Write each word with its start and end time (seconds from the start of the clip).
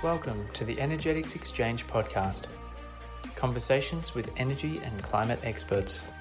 Welcome 0.00 0.46
to 0.52 0.64
the 0.64 0.80
Energetics 0.80 1.34
Exchange 1.34 1.88
podcast 1.88 2.46
conversations 3.34 4.14
with 4.14 4.30
energy 4.36 4.80
and 4.84 5.02
climate 5.02 5.40
experts. 5.42 6.12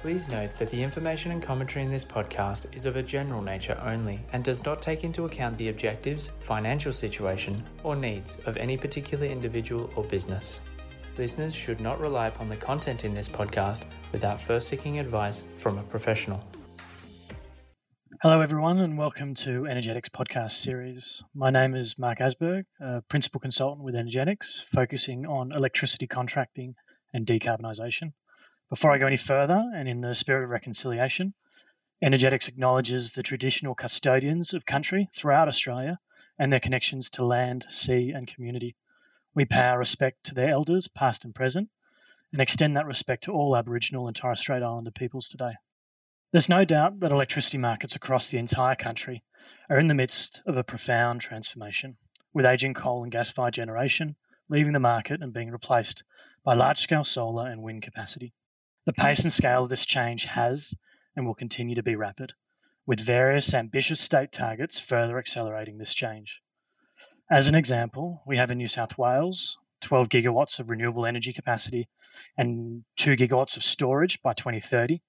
Please 0.00 0.30
note 0.30 0.54
that 0.56 0.70
the 0.70 0.82
information 0.82 1.30
and 1.30 1.42
commentary 1.42 1.84
in 1.84 1.90
this 1.90 2.04
podcast 2.04 2.74
is 2.74 2.86
of 2.86 2.96
a 2.96 3.02
general 3.02 3.42
nature 3.42 3.78
only 3.82 4.20
and 4.32 4.42
does 4.42 4.64
not 4.64 4.80
take 4.80 5.04
into 5.04 5.26
account 5.26 5.58
the 5.58 5.68
objectives, 5.68 6.30
financial 6.40 6.94
situation, 6.94 7.62
or 7.82 7.94
needs 7.94 8.38
of 8.46 8.56
any 8.56 8.78
particular 8.78 9.26
individual 9.26 9.90
or 9.96 10.04
business. 10.04 10.64
Listeners 11.18 11.54
should 11.54 11.82
not 11.82 12.00
rely 12.00 12.28
upon 12.28 12.48
the 12.48 12.56
content 12.56 13.04
in 13.04 13.12
this 13.12 13.28
podcast 13.28 13.84
without 14.12 14.40
first 14.40 14.66
seeking 14.66 14.98
advice 14.98 15.44
from 15.58 15.76
a 15.76 15.82
professional. 15.82 16.42
Hello, 18.24 18.40
everyone, 18.40 18.78
and 18.78 18.96
welcome 18.96 19.34
to 19.34 19.66
Energetics 19.66 20.08
podcast 20.08 20.52
series. 20.52 21.22
My 21.34 21.50
name 21.50 21.74
is 21.74 21.98
Mark 21.98 22.20
Asberg, 22.20 22.64
a 22.80 23.02
principal 23.02 23.38
consultant 23.38 23.84
with 23.84 23.94
Energetics, 23.94 24.64
focusing 24.72 25.26
on 25.26 25.52
electricity 25.52 26.06
contracting 26.06 26.74
and 27.12 27.26
decarbonisation. 27.26 28.14
Before 28.70 28.92
I 28.92 28.96
go 28.96 29.06
any 29.06 29.18
further, 29.18 29.62
and 29.74 29.86
in 29.86 30.00
the 30.00 30.14
spirit 30.14 30.44
of 30.44 30.48
reconciliation, 30.48 31.34
Energetics 32.00 32.48
acknowledges 32.48 33.12
the 33.12 33.22
traditional 33.22 33.74
custodians 33.74 34.54
of 34.54 34.64
country 34.64 35.10
throughout 35.14 35.48
Australia 35.48 35.98
and 36.38 36.50
their 36.50 36.60
connections 36.60 37.10
to 37.10 37.26
land, 37.26 37.66
sea, 37.68 38.12
and 38.16 38.26
community. 38.26 38.74
We 39.34 39.44
pay 39.44 39.66
our 39.66 39.78
respect 39.78 40.24
to 40.24 40.34
their 40.34 40.48
elders, 40.48 40.88
past 40.88 41.26
and 41.26 41.34
present, 41.34 41.68
and 42.32 42.40
extend 42.40 42.78
that 42.78 42.86
respect 42.86 43.24
to 43.24 43.32
all 43.32 43.54
Aboriginal 43.54 44.06
and 44.06 44.16
Torres 44.16 44.40
Strait 44.40 44.62
Islander 44.62 44.92
peoples 44.92 45.28
today. 45.28 45.52
There's 46.34 46.48
no 46.48 46.64
doubt 46.64 46.98
that 46.98 47.12
electricity 47.12 47.58
markets 47.58 47.94
across 47.94 48.28
the 48.28 48.38
entire 48.38 48.74
country 48.74 49.22
are 49.70 49.78
in 49.78 49.86
the 49.86 49.94
midst 49.94 50.42
of 50.46 50.56
a 50.56 50.64
profound 50.64 51.20
transformation, 51.20 51.96
with 52.32 52.44
aging 52.44 52.74
coal 52.74 53.04
and 53.04 53.12
gas 53.12 53.30
fired 53.30 53.54
generation 53.54 54.16
leaving 54.48 54.72
the 54.72 54.80
market 54.80 55.22
and 55.22 55.32
being 55.32 55.52
replaced 55.52 56.02
by 56.42 56.54
large 56.54 56.78
scale 56.78 57.04
solar 57.04 57.48
and 57.48 57.62
wind 57.62 57.82
capacity. 57.82 58.34
The 58.84 58.92
pace 58.92 59.22
and 59.22 59.32
scale 59.32 59.62
of 59.62 59.68
this 59.68 59.86
change 59.86 60.24
has 60.24 60.74
and 61.14 61.24
will 61.24 61.36
continue 61.36 61.76
to 61.76 61.84
be 61.84 61.94
rapid, 61.94 62.32
with 62.84 62.98
various 62.98 63.54
ambitious 63.54 64.00
state 64.00 64.32
targets 64.32 64.80
further 64.80 65.18
accelerating 65.18 65.78
this 65.78 65.94
change. 65.94 66.42
As 67.30 67.46
an 67.46 67.54
example, 67.54 68.24
we 68.26 68.38
have 68.38 68.50
in 68.50 68.58
New 68.58 68.66
South 68.66 68.98
Wales 68.98 69.56
12 69.82 70.08
gigawatts 70.08 70.58
of 70.58 70.68
renewable 70.68 71.06
energy 71.06 71.32
capacity 71.32 71.88
and 72.36 72.84
2 72.96 73.12
gigawatts 73.12 73.56
of 73.56 73.62
storage 73.62 74.20
by 74.20 74.32
2030 74.32 75.00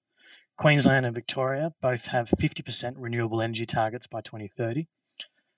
Queensland 0.58 1.04
and 1.04 1.14
Victoria 1.14 1.74
both 1.82 2.06
have 2.06 2.30
50% 2.30 2.94
renewable 2.96 3.42
energy 3.42 3.66
targets 3.66 4.06
by 4.06 4.22
2030. 4.22 4.88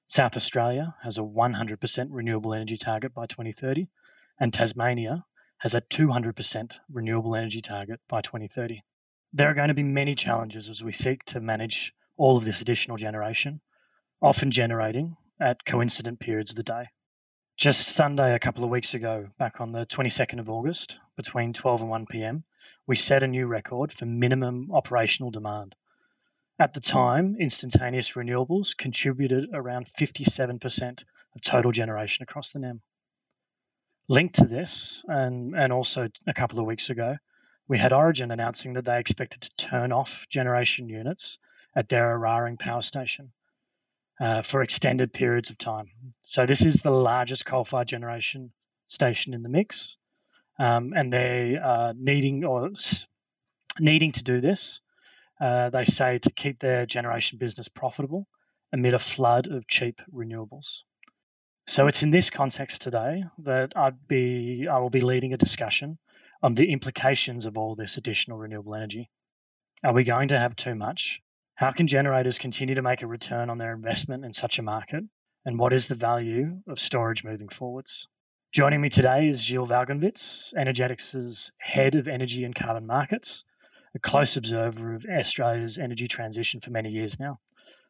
South 0.08 0.36
Australia 0.36 0.96
has 1.02 1.18
a 1.18 1.22
100% 1.22 2.08
renewable 2.10 2.52
energy 2.52 2.77
target 2.77 3.14
by 3.14 3.26
2030, 3.26 3.86
and 4.41 4.52
Tasmania 4.52 5.24
has 5.58 5.74
a 5.74 5.80
200% 5.82 6.80
renewable 6.91 7.36
energy 7.36 7.60
target 7.60 8.00
by 8.08 8.22
2030. 8.22 8.82
There 9.32 9.48
are 9.48 9.54
going 9.54 9.69
to 9.69 9.74
be 9.74 9.84
many 9.84 10.16
challenges 10.16 10.69
as 10.69 10.82
we 10.82 10.92
seek 10.92 11.24
to 11.26 11.41
manage 11.41 11.94
all 12.16 12.36
of 12.36 12.44
this 12.44 12.60
additional 12.60 12.96
generation, 12.96 13.60
often 14.20 14.50
generating 14.50 15.16
at 15.41 15.64
coincident 15.64 16.19
periods 16.19 16.50
of 16.50 16.56
the 16.56 16.64
day. 16.64 16.88
Just 17.56 17.88
Sunday, 17.88 18.34
a 18.34 18.41
couple 18.41 18.64
of 18.64 18.70
weeks 18.70 18.94
ago, 18.94 19.28
back 19.38 19.60
on 19.60 19.70
the 19.70 19.86
22nd 19.86 20.41
of 20.41 20.50
August, 20.50 20.98
between 21.16 21.52
12 21.52 21.82
and 21.82 21.91
1 21.91 22.06
pm, 22.06 22.44
we 22.86 22.97
set 22.97 23.22
a 23.22 23.28
new 23.28 23.47
record 23.47 23.92
for 23.92 24.06
minimum 24.06 24.70
operational 24.72 25.30
demand. 25.30 25.74
At 26.58 26.72
the 26.72 26.80
time, 26.80 27.36
instantaneous 27.38 28.12
renewables 28.12 28.77
contributed 28.77 29.50
around 29.52 29.86
57% 29.86 31.05
of 31.34 31.42
total 31.42 31.70
generation 31.70 32.25
across 32.25 32.52
the 32.52 32.58
NEM. 32.58 32.80
Linked 34.08 34.36
to 34.36 34.47
this, 34.47 35.05
and, 35.06 35.54
and 35.54 35.72
also 35.72 36.09
a 36.26 36.34
couple 36.34 36.59
of 36.59 36.66
weeks 36.66 36.91
ago, 36.91 37.16
we 37.69 37.78
had 37.78 37.93
Origin 37.93 38.31
announcing 38.31 38.72
that 38.72 38.87
they 38.87 38.98
expected 38.98 39.43
to 39.43 39.56
turn 39.56 39.93
off 39.93 40.26
generation 40.28 40.88
units 40.88 41.38
at 41.76 41.88
their 41.88 42.19
Eraring 42.19 42.59
power 42.59 42.82
station 42.82 43.32
uh, 44.19 44.43
for 44.43 44.62
extended 44.62 45.12
periods 45.12 45.50
of 45.50 45.59
time. 45.59 45.91
So, 46.22 46.47
this 46.47 46.64
is 46.64 46.76
the 46.76 46.91
largest 46.91 47.44
coal 47.47 47.64
fired 47.64 47.88
generation 47.88 48.53
station 48.87 49.34
in 49.34 49.43
the 49.43 49.48
mix 49.50 49.98
um, 50.58 50.92
and 50.94 51.12
they 51.12 51.56
are 51.56 51.94
needing 51.94 52.44
or 52.44 52.70
needing 53.78 54.12
to 54.12 54.24
do 54.24 54.41
this. 54.41 54.80
Uh, 55.41 55.70
they 55.70 55.84
say 55.84 56.19
to 56.19 56.30
keep 56.30 56.58
their 56.58 56.86
generation 56.86 57.38
business 57.38 57.69
profitable 57.69 58.26
amid 58.72 58.94
a 58.94 58.98
flood 58.98 59.46
of 59.46 59.69
cheap 59.69 60.02
renewables. 60.12 60.82
So 61.66 61.86
it's 61.86 62.02
in 62.02 62.10
this 62.10 62.30
context 62.30 62.82
today 62.82 63.24
that 63.41 63.74
I'd 63.76 64.08
be 64.08 64.66
I 64.69 64.78
will 64.78 64.91
be 64.91 65.00
leading 65.00 65.32
a 65.32 65.36
discussion 65.36 65.98
on 66.42 66.54
the 66.54 66.72
implications 66.72 67.46
of 67.46 67.58
all 67.58 67.75
this 67.75 67.96
additional 67.96 68.38
renewable 68.38 68.75
energy. 68.75 69.10
Are 69.84 69.92
we 69.92 70.04
going 70.04 70.28
to 70.28 70.38
have 70.38 70.56
too 70.56 70.75
much? 70.75 71.20
How 71.54 71.72
can 71.72 71.86
generators 71.86 72.38
continue 72.38 72.76
to 72.76 72.82
make 72.82 73.02
a 73.02 73.06
return 73.06 73.50
on 73.50 73.58
their 73.58 73.75
investment 73.75 74.25
in 74.25 74.32
such 74.32 74.58
a 74.58 74.62
market? 74.62 75.04
And 75.44 75.58
what 75.58 75.72
is 75.72 75.88
the 75.88 75.94
value 75.94 76.62
of 76.66 76.80
storage 76.80 77.22
moving 77.22 77.48
forwards? 77.48 78.08
Joining 78.50 78.81
me 78.81 78.88
today 78.88 79.28
is 79.28 79.42
Gilles 79.42 79.69
Walgenwitz, 79.69 80.54
Energetics' 80.56 81.53
head 81.59 81.94
of 81.97 82.09
energy 82.09 82.44
and 82.44 82.54
carbon 82.54 82.86
markets, 82.86 83.44
a 83.94 83.98
close 83.98 84.38
observer 84.38 84.94
of 84.94 85.04
Australia's 85.04 85.76
energy 85.76 86.09
transition 86.09 86.60
for 86.60 86.70
many 86.70 86.88
years 86.88 87.20
now. 87.20 87.41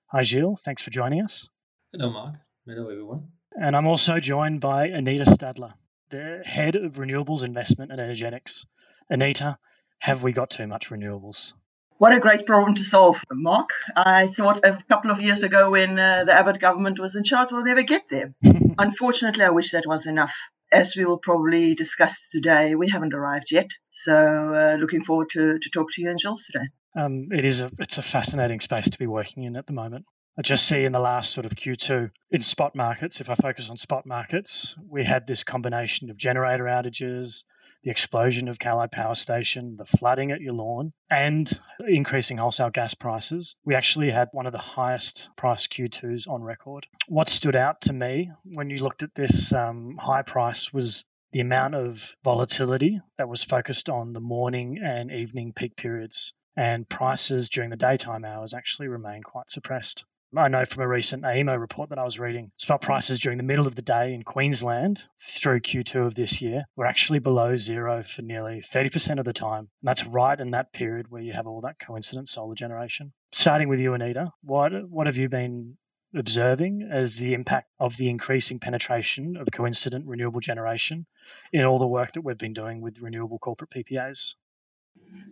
Hi, 0.06 0.22
Gilles. 0.22 0.56
Thanks 0.64 0.82
for 0.82 0.90
joining 0.90 1.22
us. 1.22 1.48
Hello, 1.92 2.10
Mark. 2.10 2.34
Hello, 2.66 2.90
everyone. 2.90 3.28
And 3.52 3.76
I'm 3.76 3.86
also 3.86 4.18
joined 4.18 4.60
by 4.60 4.88
Anita 4.88 5.26
Stadler, 5.26 5.74
the 6.08 6.42
head 6.44 6.74
of 6.74 6.96
renewables 6.96 7.44
investment 7.44 7.92
at 7.92 8.00
Energetics. 8.00 8.66
Anita, 9.08 9.58
have 10.00 10.24
we 10.24 10.32
got 10.32 10.50
too 10.50 10.66
much 10.66 10.90
renewables? 10.90 11.52
What 11.98 12.14
a 12.14 12.20
great 12.20 12.46
problem 12.46 12.76
to 12.76 12.84
solve, 12.84 13.24
Mark. 13.32 13.70
I 13.96 14.28
thought 14.28 14.64
a 14.64 14.78
couple 14.88 15.10
of 15.10 15.20
years 15.20 15.42
ago 15.42 15.72
when 15.72 15.98
uh, 15.98 16.22
the 16.22 16.32
Abbott 16.32 16.60
government 16.60 17.00
was 17.00 17.16
in 17.16 17.24
charge, 17.24 17.50
we'll 17.50 17.64
never 17.64 17.82
get 17.82 18.08
there. 18.08 18.34
Unfortunately, 18.78 19.42
I 19.42 19.50
wish 19.50 19.72
that 19.72 19.84
was 19.84 20.06
enough. 20.06 20.32
As 20.70 20.94
we 20.94 21.04
will 21.04 21.18
probably 21.18 21.74
discuss 21.74 22.30
today, 22.30 22.76
we 22.76 22.88
haven't 22.88 23.14
arrived 23.14 23.50
yet. 23.50 23.70
So, 23.90 24.14
uh, 24.14 24.76
looking 24.78 25.02
forward 25.02 25.30
to, 25.30 25.58
to 25.58 25.70
talk 25.70 25.88
to 25.94 26.02
you 26.02 26.10
and 26.10 26.20
Jules 26.20 26.44
today. 26.44 26.66
Um, 26.94 27.30
it 27.32 27.44
is 27.44 27.62
a 27.62 27.70
it's 27.80 27.98
a 27.98 28.02
fascinating 28.02 28.60
space 28.60 28.90
to 28.90 28.98
be 28.98 29.08
working 29.08 29.42
in 29.42 29.56
at 29.56 29.66
the 29.66 29.72
moment. 29.72 30.04
I 30.38 30.42
just 30.42 30.66
see 30.66 30.84
in 30.84 30.92
the 30.92 31.00
last 31.00 31.32
sort 31.32 31.46
of 31.46 31.52
Q2 31.56 32.10
in 32.30 32.42
spot 32.42 32.76
markets, 32.76 33.20
if 33.20 33.28
I 33.28 33.34
focus 33.34 33.70
on 33.70 33.76
spot 33.76 34.06
markets, 34.06 34.76
we 34.88 35.04
had 35.04 35.26
this 35.26 35.42
combination 35.42 36.10
of 36.10 36.16
generator 36.16 36.64
outages, 36.64 37.42
the 37.82 37.90
explosion 37.90 38.48
of 38.48 38.58
Callide 38.58 38.92
Power 38.92 39.14
Station, 39.14 39.76
the 39.76 39.84
flooding 39.84 40.30
at 40.32 40.40
Yallourn, 40.40 40.92
and 41.10 41.60
increasing 41.86 42.36
wholesale 42.36 42.70
gas 42.70 42.94
prices, 42.94 43.56
we 43.64 43.74
actually 43.74 44.10
had 44.10 44.28
one 44.32 44.46
of 44.46 44.52
the 44.52 44.58
highest 44.58 45.30
price 45.36 45.66
Q2s 45.66 46.28
on 46.28 46.42
record. 46.42 46.86
What 47.06 47.28
stood 47.28 47.56
out 47.56 47.82
to 47.82 47.92
me 47.92 48.30
when 48.44 48.70
you 48.70 48.78
looked 48.78 49.02
at 49.02 49.14
this 49.14 49.52
um, 49.52 49.96
high 49.96 50.22
price 50.22 50.72
was 50.72 51.04
the 51.32 51.40
amount 51.40 51.74
of 51.74 52.14
volatility 52.24 53.00
that 53.16 53.28
was 53.28 53.44
focused 53.44 53.88
on 53.88 54.12
the 54.12 54.20
morning 54.20 54.80
and 54.82 55.12
evening 55.12 55.52
peak 55.52 55.76
periods, 55.76 56.32
and 56.56 56.88
prices 56.88 57.48
during 57.48 57.70
the 57.70 57.76
daytime 57.76 58.24
hours 58.24 58.54
actually 58.54 58.88
remained 58.88 59.24
quite 59.24 59.50
suppressed. 59.50 60.04
I 60.36 60.48
know 60.48 60.66
from 60.66 60.82
a 60.82 60.88
recent 60.88 61.22
AEMO 61.22 61.58
report 61.58 61.88
that 61.88 61.98
I 61.98 62.04
was 62.04 62.18
reading, 62.18 62.52
spot 62.58 62.82
prices 62.82 63.18
during 63.18 63.38
the 63.38 63.44
middle 63.44 63.66
of 63.66 63.74
the 63.74 63.82
day 63.82 64.12
in 64.12 64.24
Queensland 64.24 65.02
through 65.18 65.60
Q2 65.60 66.06
of 66.06 66.14
this 66.14 66.42
year 66.42 66.64
were 66.76 66.84
actually 66.84 67.20
below 67.20 67.56
zero 67.56 68.02
for 68.02 68.20
nearly 68.20 68.60
30% 68.60 69.18
of 69.18 69.24
the 69.24 69.32
time. 69.32 69.70
And 69.80 69.88
that's 69.88 70.04
right 70.04 70.38
in 70.38 70.50
that 70.50 70.72
period 70.74 71.10
where 71.10 71.22
you 71.22 71.32
have 71.32 71.46
all 71.46 71.62
that 71.62 71.78
coincident 71.78 72.28
solar 72.28 72.54
generation. 72.54 73.14
Starting 73.32 73.68
with 73.68 73.80
you, 73.80 73.94
Anita, 73.94 74.30
what, 74.42 74.72
what 74.90 75.06
have 75.06 75.16
you 75.16 75.30
been 75.30 75.78
observing 76.14 76.88
as 76.92 77.16
the 77.16 77.32
impact 77.32 77.70
of 77.80 77.96
the 77.96 78.10
increasing 78.10 78.58
penetration 78.58 79.38
of 79.38 79.48
coincident 79.50 80.06
renewable 80.06 80.40
generation 80.40 81.06
in 81.54 81.64
all 81.64 81.78
the 81.78 81.86
work 81.86 82.12
that 82.12 82.22
we've 82.22 82.36
been 82.36 82.52
doing 82.52 82.82
with 82.82 83.00
renewable 83.00 83.38
corporate 83.38 83.70
PPAs? 83.70 84.34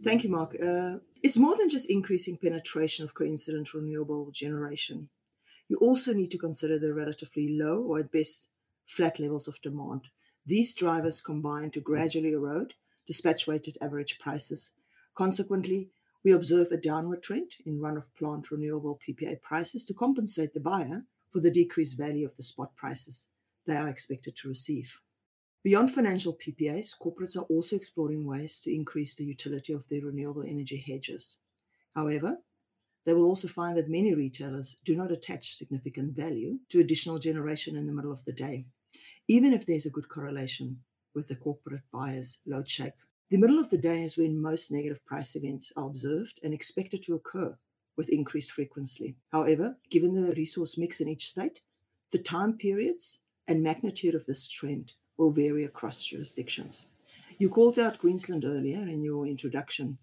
Thank 0.03 0.25
you, 0.25 0.31
Mark. 0.31 0.55
Uh, 0.63 0.99
it's 1.23 1.39
more 1.39 1.57
than 1.57 1.69
just 1.69 1.91
increasing 1.91 2.37
penetration 2.37 3.05
of 3.05 3.15
coincident 3.15 3.75
renewable 3.75 4.31
generation. 4.31 5.09
You 5.69 5.77
also 5.79 6.13
need 6.13 6.31
to 6.31 6.39
consider 6.39 6.79
the 6.79 6.95
relatively 6.95 7.57
low 7.59 7.83
or 7.83 7.99
at 7.99 8.13
best 8.13 8.51
flat 8.87 9.19
levels 9.19 9.49
of 9.49 9.61
demand. 9.63 10.03
These 10.45 10.75
drivers 10.75 11.21
combine 11.21 11.71
to 11.73 11.81
gradually 11.81 12.33
erode 12.33 12.75
dispatch 13.07 13.47
weighted 13.47 13.79
average 13.81 14.19
prices. 14.19 14.73
Consequently, 15.15 15.89
we 16.25 16.33
observe 16.33 16.73
a 16.73 16.77
downward 16.77 17.23
trend 17.23 17.53
in 17.65 17.81
run 17.81 17.97
of 17.97 18.15
plant 18.17 18.51
renewable 18.51 18.99
PPA 18.99 19.41
prices 19.41 19.85
to 19.85 19.95
compensate 19.95 20.55
the 20.55 20.61
buyer 20.61 21.05
for 21.31 21.41
the 21.41 21.51
decreased 21.51 21.97
value 21.97 22.27
of 22.27 22.37
the 22.37 22.43
spot 22.43 22.75
prices 22.77 23.29
they 23.67 23.77
are 23.77 23.89
expected 23.89 24.37
to 24.37 24.49
receive. 24.49 25.01
Beyond 25.67 25.91
financial 25.91 26.33
PPAs, 26.33 26.95
corporates 26.97 27.37
are 27.37 27.45
also 27.51 27.75
exploring 27.75 28.25
ways 28.25 28.61
to 28.61 28.73
increase 28.73 29.17
the 29.17 29.25
utility 29.25 29.73
of 29.73 29.89
their 29.89 30.03
renewable 30.03 30.45
energy 30.45 30.77
hedges. 30.77 31.39
However, 31.93 32.37
they 33.05 33.13
will 33.13 33.25
also 33.25 33.49
find 33.49 33.77
that 33.77 33.89
many 33.89 34.15
retailers 34.15 34.77
do 34.85 34.95
not 34.95 35.11
attach 35.11 35.57
significant 35.57 36.15
value 36.15 36.61
to 36.69 36.79
additional 36.79 37.19
generation 37.19 37.75
in 37.75 37.89
the 37.89 37.93
middle 37.93 38.13
of 38.13 38.25
the 38.25 38.33
day. 38.33 38.67
even 39.27 39.53
if 39.53 39.67
there's 39.67 39.87
a 39.87 39.91
good 39.91 40.09
correlation 40.09 40.85
with 41.17 41.27
the 41.27 41.35
corporate 41.35 41.83
buyer's 41.93 42.39
load 42.47 42.69
shape. 42.69 42.95
The 43.31 43.39
middle 43.39 43.59
of 43.59 43.71
the 43.71 43.77
day 43.89 44.05
is 44.05 44.17
when 44.17 44.41
most 44.41 44.71
negative 44.71 45.05
price 45.05 45.35
events 45.35 45.73
are 45.77 45.89
observed 45.89 46.39
and 46.45 46.55
expected 46.55 47.03
to 47.03 47.17
occur 47.17 47.59
with 47.97 48.09
increased 48.11 48.53
frequency. 48.53 49.17
However, 49.33 49.79
given 49.91 50.15
the 50.15 50.33
resource 50.37 50.79
mix 50.79 51.01
in 51.01 51.09
each 51.09 51.27
state, 51.27 51.59
the 52.13 52.19
time 52.19 52.57
periods 52.57 53.19
and 53.49 53.65
magnitude 53.65 54.15
of 54.15 54.27
this 54.27 54.49
trend 54.49 54.93
will 55.17 55.31
vary 55.31 55.65
across 55.65 56.05
jurisdictions. 56.05 56.87
You 57.39 57.49
called 57.49 57.79
out 57.79 57.99
Queensland 57.99 58.45
earlier 58.45 58.83
in 58.89 59.03
your 59.05 59.27
introduction. 59.27 59.99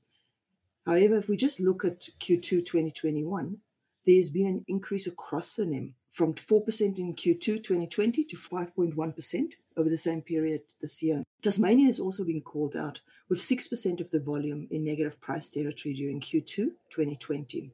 However, 0.86 1.16
if 1.16 1.30
we 1.30 1.38
just 1.38 1.60
look 1.60 1.84
at 1.86 2.10
Q2 2.20 2.66
2021, 2.66 3.58
there's 4.06 4.30
been 4.30 4.48
an 4.48 4.66
increase 4.68 5.08
across 5.08 5.56
the 5.56 5.66
NEM 5.66 5.96
from 6.12 6.34
4% 6.34 7.00
in 7.00 7.16
Q2 7.16 7.64
2020 7.64 8.24
to 8.26 8.36
5.1% 8.36 9.54
over 9.78 9.90
the 9.90 9.98
same 9.98 10.22
period 10.22 10.62
this 10.82 11.02
year. 11.02 11.24
Tasmania 11.42 11.88
has 11.88 12.00
also 12.00 12.24
been 12.24 12.42
called 12.42 12.76
out 12.76 13.02
with 13.30 13.40
6% 13.40 14.00
of 14.00 14.12
the 14.12 14.20
volume 14.20 14.68
in 14.70 14.84
negative 14.84 15.20
price 15.20 15.50
territory 15.50 15.96
during 15.96 16.22
Q2 16.22 16.56
2020. 16.90 17.74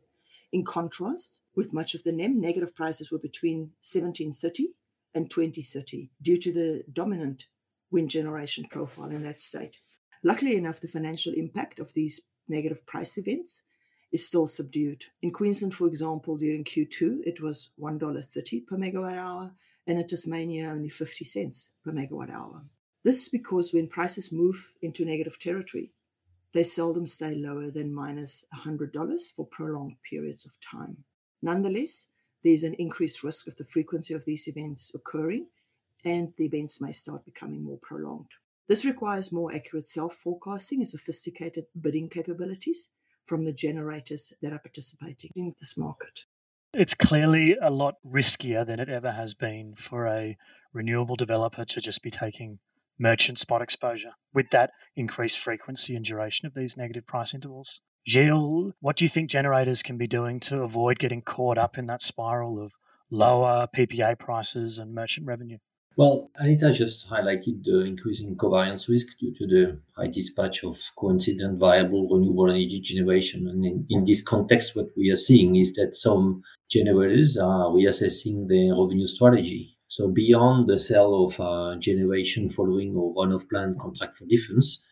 In 0.51 0.63
contrast, 0.63 1.41
with 1.55 1.73
much 1.73 1.95
of 1.95 2.03
the 2.03 2.11
NEM, 2.11 2.39
negative 2.39 2.73
prices 2.73 3.11
were 3.11 3.19
between 3.19 3.71
1730 3.81 4.69
and 5.15 5.29
2030 5.29 6.11
due 6.21 6.37
to 6.37 6.51
the 6.53 6.83
dominant 6.91 7.45
wind 7.91 8.09
generation 8.09 8.65
profile 8.69 9.09
in 9.09 9.23
that 9.23 9.39
state. 9.39 9.77
Luckily 10.23 10.55
enough, 10.55 10.81
the 10.81 10.87
financial 10.87 11.33
impact 11.33 11.79
of 11.79 11.93
these 11.93 12.21
negative 12.47 12.85
price 12.85 13.17
events 13.17 13.63
is 14.11 14.25
still 14.25 14.47
subdued. 14.47 15.05
In 15.21 15.31
Queensland, 15.31 15.73
for 15.73 15.87
example, 15.87 16.37
during 16.37 16.63
Q2, 16.63 17.21
it 17.23 17.41
was 17.41 17.69
$1.30 17.79 18.67
per 18.67 18.75
megawatt 18.75 19.17
hour, 19.17 19.51
and 19.87 19.99
in 19.99 20.07
Tasmania, 20.07 20.69
only 20.69 20.89
50 20.89 21.25
cents 21.25 21.71
per 21.83 21.91
megawatt 21.91 22.31
hour. 22.31 22.63
This 23.03 23.23
is 23.23 23.29
because 23.29 23.73
when 23.73 23.87
prices 23.87 24.31
move 24.31 24.73
into 24.81 25.05
negative 25.05 25.39
territory, 25.39 25.91
they 26.53 26.63
seldom 26.63 27.05
stay 27.05 27.35
lower 27.35 27.71
than 27.71 27.93
minus 27.93 28.43
$100 28.53 29.31
for 29.35 29.45
prolonged 29.45 29.97
periods 30.07 30.45
of 30.45 30.59
time. 30.59 31.05
Nonetheless, 31.41 32.07
there's 32.43 32.63
an 32.63 32.73
increased 32.75 33.23
risk 33.23 33.47
of 33.47 33.55
the 33.55 33.65
frequency 33.65 34.13
of 34.13 34.25
these 34.25 34.47
events 34.47 34.91
occurring, 34.93 35.47
and 36.05 36.33
the 36.37 36.45
events 36.45 36.79
may 36.79 36.91
start 36.91 37.25
becoming 37.25 37.63
more 37.63 37.79
prolonged. 37.81 38.31
This 38.67 38.85
requires 38.85 39.31
more 39.31 39.53
accurate 39.53 39.87
self 39.87 40.15
forecasting 40.15 40.79
and 40.79 40.87
sophisticated 40.87 41.65
bidding 41.79 42.07
capabilities 42.07 42.91
from 43.25 43.43
the 43.43 43.53
generators 43.53 44.33
that 44.41 44.53
are 44.53 44.59
participating 44.59 45.31
in 45.35 45.55
this 45.59 45.77
market. 45.77 46.23
It's 46.73 46.93
clearly 46.93 47.57
a 47.59 47.71
lot 47.71 47.95
riskier 48.05 48.65
than 48.65 48.79
it 48.79 48.89
ever 48.89 49.11
has 49.11 49.33
been 49.33 49.75
for 49.75 50.05
a 50.05 50.37
renewable 50.71 51.15
developer 51.15 51.65
to 51.65 51.81
just 51.81 52.03
be 52.03 52.11
taking 52.11 52.59
merchant 52.99 53.39
spot 53.39 53.61
exposure 53.61 54.11
with 54.33 54.49
that 54.51 54.71
increased 54.95 55.39
frequency 55.39 55.95
and 55.95 56.05
duration 56.05 56.45
of 56.45 56.53
these 56.53 56.77
negative 56.77 57.07
price 57.07 57.33
intervals. 57.33 57.81
Gilles, 58.07 58.73
what 58.79 58.95
do 58.95 59.05
you 59.05 59.09
think 59.09 59.29
generators 59.29 59.83
can 59.83 59.97
be 59.97 60.07
doing 60.07 60.39
to 60.41 60.61
avoid 60.61 60.99
getting 60.99 61.21
caught 61.21 61.57
up 61.57 61.77
in 61.77 61.87
that 61.87 62.01
spiral 62.01 62.61
of 62.61 62.71
lower 63.11 63.67
PPA 63.75 64.17
prices 64.17 64.79
and 64.79 64.93
merchant 64.93 65.27
revenue? 65.27 65.57
Well, 65.97 66.31
Anita 66.35 66.71
just 66.71 67.09
highlighted 67.09 67.63
the 67.63 67.81
increasing 67.81 68.35
covariance 68.37 68.87
risk 68.87 69.07
due 69.19 69.33
to 69.35 69.47
the 69.47 69.81
high 69.97 70.07
dispatch 70.07 70.63
of 70.63 70.77
coincident 70.97 71.59
variable 71.59 72.07
renewable 72.07 72.49
energy 72.49 72.79
generation. 72.79 73.47
And 73.49 73.65
in, 73.65 73.85
in 73.89 74.05
this 74.05 74.21
context, 74.21 74.75
what 74.75 74.87
we 74.95 75.11
are 75.11 75.17
seeing 75.17 75.55
is 75.57 75.73
that 75.73 75.95
some 75.95 76.41
generators 76.69 77.37
are 77.37 77.69
reassessing 77.71 78.47
their 78.47 78.75
revenue 78.75 79.07
strategy 79.07 79.77
so 79.89 80.07
beyond 80.07 80.69
the 80.69 80.77
sale 80.77 81.25
of 81.25 81.39
uh, 81.39 81.75
generation 81.79 82.47
following 82.47 82.95
or 82.95 83.11
run-of 83.15 83.49
plant 83.49 83.79
contract 83.79 84.15
for 84.15 84.25
difference, 84.27 84.85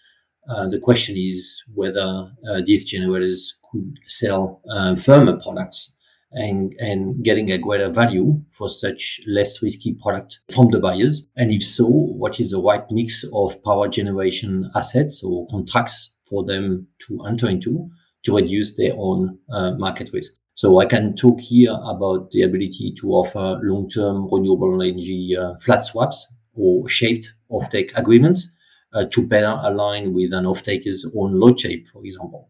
uh, 0.49 0.67
the 0.67 0.79
question 0.79 1.15
is 1.17 1.63
whether 1.73 2.31
uh, 2.49 2.61
these 2.65 2.85
generators 2.85 3.59
could 3.71 3.99
sell 4.07 4.61
um, 4.69 4.97
firmer 4.97 5.37
products 5.41 5.97
and, 6.31 6.73
and 6.79 7.23
getting 7.23 7.51
a 7.51 7.57
greater 7.57 7.89
value 7.89 8.41
for 8.51 8.69
such 8.69 9.21
less 9.27 9.61
risky 9.61 9.93
product 9.93 10.39
from 10.53 10.69
the 10.71 10.79
buyers. 10.79 11.27
And 11.35 11.51
if 11.51 11.63
so, 11.63 11.87
what 11.87 12.39
is 12.39 12.51
the 12.51 12.61
right 12.61 12.83
mix 12.91 13.25
of 13.33 13.61
power 13.63 13.87
generation 13.87 14.69
assets 14.75 15.23
or 15.23 15.47
contracts 15.47 16.13
for 16.29 16.43
them 16.43 16.87
to 17.07 17.25
enter 17.25 17.49
into 17.49 17.89
to 18.23 18.35
reduce 18.35 18.75
their 18.75 18.93
own 18.97 19.37
uh, 19.51 19.71
market 19.71 20.09
risk? 20.13 20.33
So 20.55 20.79
I 20.79 20.85
can 20.85 21.15
talk 21.15 21.39
here 21.39 21.77
about 21.83 22.31
the 22.31 22.41
ability 22.41 22.95
to 22.99 23.11
offer 23.11 23.59
long-term 23.61 24.27
renewable 24.31 24.81
energy 24.81 25.37
uh, 25.37 25.53
flat 25.61 25.85
swaps 25.85 26.33
or 26.55 26.89
shaped 26.89 27.31
offtake 27.51 27.91
agreements 27.95 28.49
uh, 28.49 28.56
to 29.11 29.27
better 29.27 29.59
align 29.63 30.13
with 30.13 30.33
an 30.33 30.45
off-taker's 30.45 31.05
own 31.15 31.39
load 31.39 31.59
shape, 31.59 31.87
for 31.87 32.03
example. 32.05 32.49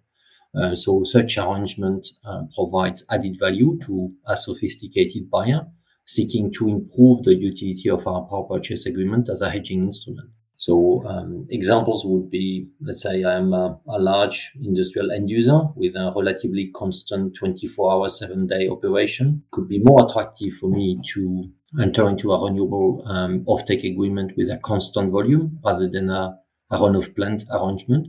Uh, 0.56 0.76
so 0.76 1.04
such 1.04 1.38
arrangement 1.38 2.08
uh, 2.26 2.44
provides 2.56 3.06
added 3.12 3.38
value 3.40 3.78
to 3.86 4.12
a 4.28 4.36
sophisticated 4.36 5.30
buyer 5.30 5.68
seeking 6.06 6.52
to 6.54 6.70
improve 6.70 7.24
the 7.24 7.36
utility 7.36 7.90
of 7.90 8.08
our 8.08 8.26
power 8.28 8.44
purchase 8.44 8.86
agreement 8.86 9.28
as 9.30 9.42
a 9.42 9.50
hedging 9.50 9.84
instrument. 9.84 10.30
So 10.58 11.06
um, 11.06 11.46
examples 11.52 12.04
would 12.04 12.32
be, 12.32 12.68
let's 12.82 13.04
say 13.04 13.24
I'm 13.24 13.54
a, 13.54 13.80
a, 13.88 14.00
large 14.00 14.54
industrial 14.64 15.12
end 15.12 15.30
user 15.30 15.62
with 15.76 15.96
a 15.96 16.12
relatively 16.16 16.72
constant 16.76 17.36
24 17.36 17.94
hour, 17.94 18.10
seven 18.10 18.48
day 18.48 18.68
operation. 18.68 19.44
Could 19.52 19.70
be 19.70 19.78
more 19.78 20.08
attractive 20.08 20.54
for 20.54 20.68
me 20.68 21.00
to 21.14 21.48
enter 21.80 22.10
into 22.10 22.32
a 22.32 22.44
renewable 22.44 23.04
um, 23.06 23.46
offtake 23.46 23.84
agreement 23.84 24.32
with 24.36 24.50
a 24.50 24.58
constant 24.58 25.12
volume 25.12 25.60
rather 25.64 25.88
than 25.88 26.10
a, 26.10 26.40
a 26.72 26.78
run 26.80 26.96
of 26.96 27.16
plant 27.16 27.44
arrangement. 27.52 28.08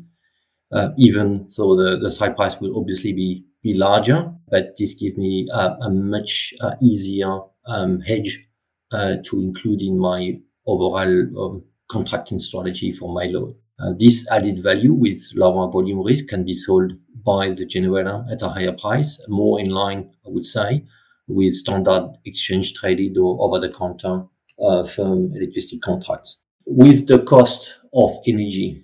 Uh, 0.73 0.89
even 0.97 1.49
so 1.51 1.77
the, 1.77 1.99
the 1.99 2.11
strike 2.11 2.37
price 2.37 2.59
will 2.61 2.79
obviously 2.79 3.13
be, 3.13 3.45
be 3.63 3.75
larger, 3.75 4.33
but 4.49 4.75
this 4.79 4.95
gives 4.95 5.19
me 5.19 5.47
a, 5.53 5.77
a 5.83 5.91
much 5.91 6.55
uh, 6.61 6.75
easier 6.81 7.41
um, 7.67 8.01
hedge 8.01 8.49
uh, 8.93 9.17
to 9.23 9.43
include 9.43 9.83
in 9.83 9.99
my 9.99 10.39
overall 10.67 11.47
um, 11.47 11.65
contracting 11.89 12.39
strategy 12.39 12.93
for 12.93 13.13
my 13.13 13.25
load. 13.25 13.55
Uh, 13.81 13.93
this 13.99 14.29
added 14.31 14.63
value 14.63 14.93
with 14.93 15.21
lower 15.35 15.71
volume 15.71 16.03
risk 16.03 16.29
can 16.29 16.45
be 16.45 16.53
sold 16.53 16.93
by 17.25 17.51
the 17.51 17.65
generator 17.65 18.25
at 18.31 18.43
a 18.43 18.49
higher 18.49 18.73
price, 18.73 19.21
more 19.29 19.61
in 19.61 19.71
line, 19.71 20.11
I 20.27 20.31
would 20.31 20.47
say, 20.47 20.85
with 21.29 21.55
standard 21.55 22.17
exchange 22.25 22.75
traded 22.75 23.17
or 23.19 23.41
over 23.41 23.59
the 23.61 23.73
counter 23.73 24.25
uh, 24.61 24.85
firm 24.85 25.33
electricity 25.37 25.79
contracts. 25.79 26.43
With 26.67 27.07
the 27.07 27.21
cost 27.21 27.75
of 27.95 28.11
energy 28.27 28.83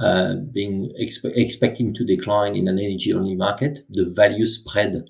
uh, 0.00 0.36
being 0.52 0.92
expe- 1.00 1.36
expecting 1.36 1.92
to 1.94 2.04
decline 2.04 2.54
in 2.54 2.68
an 2.68 2.78
energy 2.78 3.12
only 3.12 3.34
market, 3.34 3.80
the 3.90 4.06
value 4.06 4.46
spread 4.46 5.04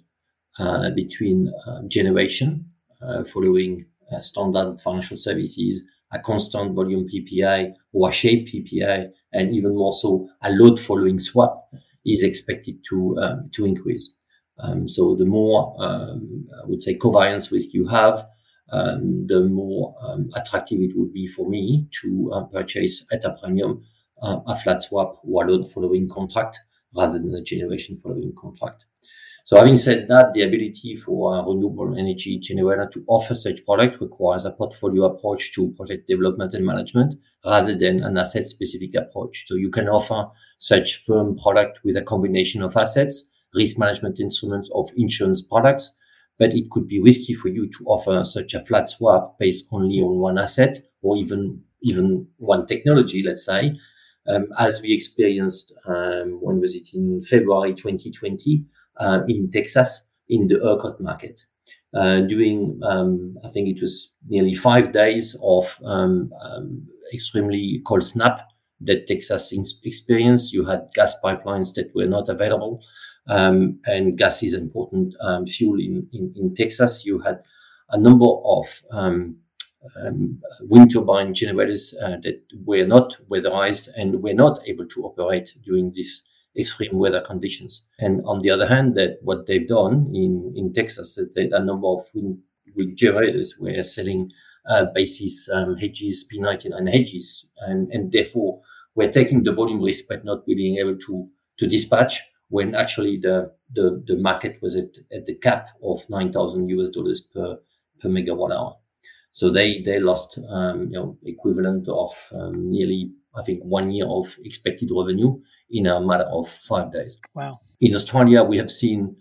uh, 0.59 0.91
between 0.91 1.53
uh, 1.67 1.83
generation 1.89 2.67
uh, 3.01 3.25
following 3.25 3.87
standard 4.21 4.79
financial 4.79 5.17
services 5.17 5.83
a 6.13 6.19
constant 6.19 6.75
volume 6.75 7.09
PPA 7.09 7.73
or 7.93 8.09
a 8.09 8.13
shape 8.13 8.49
PPA, 8.49 9.11
and 9.33 9.55
even 9.55 9.75
more 9.75 9.93
so 9.93 10.29
a 10.43 10.51
load 10.51 10.79
following 10.79 11.19
swap 11.19 11.69
is 12.05 12.23
expected 12.23 12.77
to 12.89 13.17
um, 13.19 13.51
to 13.53 13.65
increase. 13.65 14.17
Um, 14.59 14.87
so 14.87 15.15
the 15.17 15.25
more 15.25 15.75
um, 15.79 16.47
I 16.63 16.67
would 16.67 16.83
say 16.83 16.97
covariance 16.97 17.51
risk 17.51 17.73
you 17.73 17.87
have, 17.89 18.27
um, 18.71 19.27
the 19.27 19.41
more 19.41 19.95
um, 20.03 20.31
attractive 20.35 20.81
it 20.81 20.97
would 20.97 21.13
be 21.13 21.27
for 21.27 21.49
me 21.49 21.89
to 22.03 22.31
uh, 22.33 22.45
purchase 22.45 23.05
at 23.13 23.25
a 23.25 23.37
premium 23.41 23.83
uh, 24.23 24.41
a 24.47 24.57
flat 24.57 24.83
swap 24.83 25.21
or 25.25 25.45
a 25.45 25.51
load 25.51 25.71
following 25.71 26.09
contract 26.09 26.61
rather 26.97 27.19
than 27.19 27.35
a 27.35 27.43
generation 27.43 27.99
following 27.99 28.33
contract. 28.41 28.85
So 29.45 29.57
having 29.57 29.77
said 29.77 30.07
that, 30.07 30.33
the 30.35 30.43
ability 30.43 30.95
for 30.95 31.37
a 31.37 31.43
renewable 31.43 31.99
energy 31.99 32.39
generator 32.39 32.89
to 32.93 33.05
offer 33.09 33.35
such 33.35 33.65
product 33.65 34.01
requires 34.01 34.45
a 34.45 34.53
portfolio 34.53 35.07
approach 35.07 35.53
to 35.55 35.73
project 35.73 36.07
development 36.07 36.55
and 36.55 36.65
management 36.65 37.17
rather 37.45 37.77
than 37.77 38.05
an 38.05 38.17
asset 38.17 38.47
specific 38.47 38.95
approach. 38.95 39.45
So 39.49 39.57
you 39.57 39.71
can 39.71 39.89
offer 39.89 40.31
such 40.59 41.05
firm 41.05 41.37
product 41.37 41.81
with 41.83 41.97
a 41.97 42.03
combination 42.03 42.63
of 42.63 42.77
assets, 42.77 43.31
risk 43.53 43.79
management 43.79 44.21
instruments 44.21 44.71
of 44.77 44.89
insurance 44.97 45.43
products, 45.43 45.97
but 46.39 46.55
it 46.55 46.71
could 46.71 46.87
be 46.87 47.03
risky 47.03 47.35
for 47.35 47.49
you 47.49 47.67
to 47.67 47.85
offer 47.87 48.25
such 48.25 48.55
a 48.55 48.65
flat 48.65 48.89
swap 48.89 49.39
based 49.41 49.67
only 49.73 49.99
on 49.99 50.21
one 50.21 50.39
asset 50.39 50.79
or 51.03 51.17
even 51.17 51.63
even 51.85 52.29
one 52.37 52.65
technology, 52.65 53.25
let's 53.25 53.45
say, 53.45 53.77
um, 54.29 54.47
as 54.57 54.81
we 54.81 54.93
experienced 54.93 55.75
um, 55.87 56.39
when 56.41 56.61
was 56.61 56.77
it 56.77 56.91
in 56.95 57.21
February 57.23 57.75
2020 57.75 58.65
uh, 58.65 58.82
in 59.29 59.51
Texas 59.51 60.09
in 60.29 60.49
the 60.49 60.57
ERCOT 60.57 61.01
market. 61.01 61.45
Uh, 61.95 62.21
doing, 62.21 62.81
um, 62.85 63.37
I 63.45 63.51
think 63.51 63.69
it 63.69 63.81
was 63.83 64.15
nearly 64.27 64.55
five 64.55 64.93
days 64.93 65.37
of 65.43 65.79
um, 65.85 66.33
um, 66.41 66.87
extremely 67.13 67.83
cold 67.87 68.03
snap 68.03 68.41
that 68.81 69.07
Texas 69.07 69.53
experienced. 69.85 70.55
You 70.55 70.65
had 70.65 70.89
gas 70.95 71.15
pipelines 71.23 71.75
that 71.75 71.95
were 71.95 72.07
not 72.07 72.31
available, 72.31 72.83
um, 73.29 73.79
and 73.85 74.17
gas 74.17 74.43
is 74.43 74.55
important 74.55 75.15
um, 75.21 75.45
fuel 75.47 75.79
in, 75.79 76.09
in, 76.15 76.33
in, 76.35 76.55
Texas. 76.55 77.05
You 77.05 77.19
had 77.19 77.43
a 77.91 77.99
number 77.99 78.27
of 78.27 78.83
um, 78.91 79.37
um, 80.03 80.41
wind 80.63 80.93
turbine 80.93 81.35
generators 81.35 81.95
uh, 82.03 82.17
that 82.23 82.43
were 82.65 82.87
not 82.87 83.19
weatherized 83.31 83.89
and 83.97 84.23
were 84.23 84.35
not 84.35 84.61
able 84.67 84.87
to 84.87 85.05
operate 85.05 85.53
during 85.63 85.93
these 85.93 86.23
extreme 86.57 86.99
weather 86.99 87.21
conditions. 87.21 87.85
And 87.99 88.23
on 88.27 88.41
the 88.41 88.51
other 88.51 88.67
hand, 88.67 88.95
that 88.97 89.19
what 89.23 89.47
they've 89.47 89.67
done 89.67 90.11
in, 90.15 90.53
in 90.57 90.73
Texas, 90.73 91.15
that 91.17 91.51
a 91.53 91.65
number 91.65 91.89
of 91.89 92.01
wind, 92.15 92.39
wind 92.77 92.97
generators 92.97 93.57
were 93.59 93.83
selling 93.83 94.31
uh, 94.67 94.87
basis 94.95 95.49
um, 95.53 95.77
hedges, 95.77 96.27
P99 96.33 96.93
hedges, 96.93 97.47
and, 97.59 97.91
and 97.91 98.13
therefore 98.13 98.61
we're 98.95 99.11
taking 99.11 99.43
the 99.43 99.53
volume 99.53 99.83
risk, 99.83 100.05
but 100.09 100.25
not 100.25 100.47
being 100.47 100.77
able 100.77 100.97
to, 100.97 101.29
to 101.59 101.67
dispatch 101.67 102.23
when 102.49 102.75
actually 102.75 103.17
the, 103.17 103.51
the, 103.73 104.03
the 104.07 104.17
market 104.19 104.59
was 104.61 104.77
at, 104.77 104.91
at 105.11 105.25
the 105.25 105.35
cap 105.35 105.71
of 105.83 106.09
9,000 106.11 106.69
US 106.69 106.91
dollars 106.91 107.23
per, 107.23 107.59
per 108.01 108.09
megawatt 108.09 108.55
hour. 108.55 108.77
So 109.33 109.49
they 109.51 109.81
they 109.81 109.99
lost 109.99 110.39
um, 110.51 110.89
you 110.93 110.99
know 110.99 111.17
equivalent 111.25 111.89
of 111.89 112.15
um, 112.33 112.53
nearly 112.57 113.13
I 113.35 113.43
think 113.43 113.63
one 113.63 113.91
year 113.91 114.07
of 114.07 114.39
expected 114.45 114.91
revenue 114.95 115.41
in 115.73 115.87
a 115.87 116.01
matter 116.01 116.25
of 116.25 116.49
five 116.49 116.93
days. 116.93 117.19
Wow! 117.35 117.61
In 117.81 117.95
Australia, 117.95 118.45
we 118.45 118.57
have 118.59 118.71
seen 118.71 119.17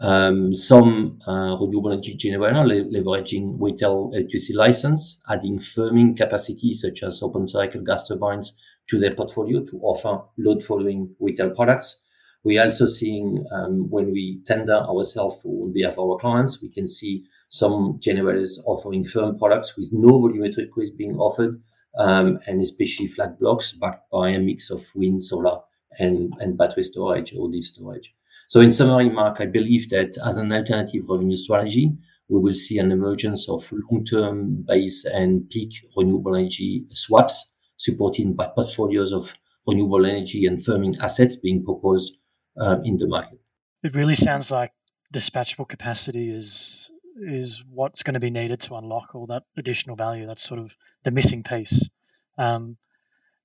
um, 0.00 0.54
some 0.54 1.18
uh, 1.26 1.56
renewable 1.60 1.92
energy 1.92 2.14
generator 2.14 2.64
le- 2.66 2.90
leveraging 2.90 3.56
retail 3.58 4.10
electricity 4.14 4.54
license, 4.54 5.20
adding 5.30 5.58
firming 5.58 6.16
capacity 6.16 6.74
such 6.74 7.02
as 7.02 7.22
open 7.22 7.48
cycle 7.48 7.82
gas 7.82 8.06
turbines 8.06 8.52
to 8.88 8.98
their 8.98 9.10
portfolio 9.10 9.64
to 9.64 9.78
offer 9.82 10.22
load 10.38 10.62
following 10.62 11.14
retail 11.18 11.50
products. 11.50 12.02
We're 12.44 12.62
also 12.62 12.86
seeing 12.86 13.44
um, 13.50 13.90
when 13.90 14.12
we 14.12 14.40
tender 14.46 14.74
ourselves 14.74 15.36
on 15.44 15.72
behalf 15.72 15.94
of 15.94 16.10
our 16.10 16.16
clients, 16.18 16.62
we 16.62 16.68
can 16.68 16.86
see 16.86 17.24
some 17.48 17.98
generators 18.00 18.62
offering 18.66 19.04
firm 19.04 19.38
products 19.38 19.76
with 19.76 19.90
no 19.92 20.10
volumetric 20.20 20.68
risk 20.76 20.96
being 20.96 21.16
offered, 21.16 21.60
um, 21.98 22.38
and 22.46 22.60
especially 22.60 23.08
flat 23.08 23.38
blocks 23.40 23.72
backed 23.72 24.08
by 24.12 24.30
a 24.30 24.38
mix 24.38 24.70
of 24.70 24.86
wind, 24.94 25.24
solar, 25.24 25.58
and, 25.98 26.32
and 26.40 26.58
battery 26.58 26.82
storage 26.82 27.34
or 27.36 27.50
deep 27.50 27.64
storage. 27.64 28.14
So 28.48 28.60
in 28.60 28.70
summary, 28.70 29.08
Mark, 29.10 29.40
I 29.40 29.46
believe 29.46 29.90
that 29.90 30.16
as 30.24 30.38
an 30.38 30.52
alternative 30.52 31.08
revenue 31.08 31.36
strategy, 31.36 31.92
we 32.28 32.40
will 32.40 32.54
see 32.54 32.78
an 32.78 32.92
emergence 32.92 33.48
of 33.48 33.70
long-term 33.90 34.64
base 34.66 35.04
and 35.04 35.48
peak 35.50 35.72
renewable 35.96 36.36
energy 36.36 36.86
swaps 36.92 37.52
supported 37.76 38.36
by 38.36 38.46
portfolios 38.46 39.12
of 39.12 39.34
renewable 39.66 40.06
energy 40.06 40.46
and 40.46 40.58
firming 40.58 40.98
assets 41.00 41.36
being 41.36 41.64
proposed 41.64 42.14
um, 42.58 42.84
in 42.84 42.96
the 42.96 43.06
market. 43.06 43.38
It 43.82 43.94
really 43.94 44.14
sounds 44.14 44.50
like 44.50 44.72
dispatchable 45.12 45.68
capacity 45.68 46.30
is 46.30 46.90
is 47.18 47.64
what's 47.72 48.02
going 48.02 48.14
to 48.14 48.20
be 48.20 48.30
needed 48.30 48.60
to 48.60 48.74
unlock 48.74 49.14
all 49.14 49.26
that 49.26 49.44
additional 49.56 49.96
value. 49.96 50.26
That's 50.26 50.42
sort 50.42 50.60
of 50.60 50.76
the 51.02 51.10
missing 51.10 51.42
piece. 51.42 51.88
Um, 52.36 52.76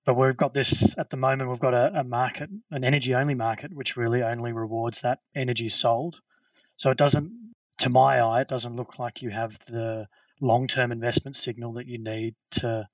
but 0.06 0.16
we've 0.16 0.38
got 0.38 0.54
this 0.54 0.98
at 0.98 1.10
the 1.10 1.18
moment. 1.18 1.50
We've 1.50 1.60
got 1.60 1.74
a, 1.74 2.00
a 2.00 2.04
market, 2.04 2.50
an 2.72 2.84
energy 2.84 3.16
only 3.16 3.36
market, 3.36 3.74
which 3.74 3.98
really 3.98 4.24
only 4.24 4.52
rewards 4.52 5.02
that 5.02 5.20
energy 5.36 5.70
sold. 5.70 6.20
So 6.78 6.92
it 6.92 6.98
doesn't, 6.98 7.32
to 7.80 7.90
my 7.90 8.20
eye, 8.20 8.42
it 8.42 8.48
doesn't 8.48 8.76
look 8.76 8.98
like 9.00 9.22
you 9.22 9.30
have 9.30 9.58
the 9.66 10.08
long 10.40 10.68
term 10.68 10.92
investment 10.92 11.36
signal 11.36 11.74
that 11.74 11.88
you 11.88 12.00
need 12.00 12.36
to 12.52 12.88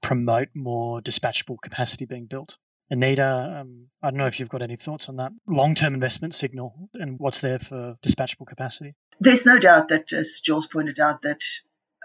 promote 0.00 0.48
more 0.54 1.00
dispatchable 1.00 1.56
capacity 1.62 2.06
being 2.06 2.26
built. 2.26 2.56
Anita, 2.90 3.60
um, 3.60 3.86
I 4.02 4.10
don't 4.10 4.18
know 4.18 4.26
if 4.26 4.40
you've 4.40 4.48
got 4.48 4.62
any 4.62 4.74
thoughts 4.74 5.08
on 5.08 5.16
that 5.16 5.30
long 5.46 5.76
term 5.76 5.94
investment 5.94 6.34
signal 6.34 6.88
and 6.94 7.20
what's 7.20 7.40
there 7.40 7.60
for 7.60 7.94
dispatchable 8.02 8.48
capacity. 8.48 8.94
There's 9.20 9.46
no 9.46 9.58
doubt 9.58 9.88
that, 9.88 10.12
as 10.12 10.40
Jules 10.44 10.66
pointed 10.66 10.98
out, 10.98 11.22
that 11.22 11.40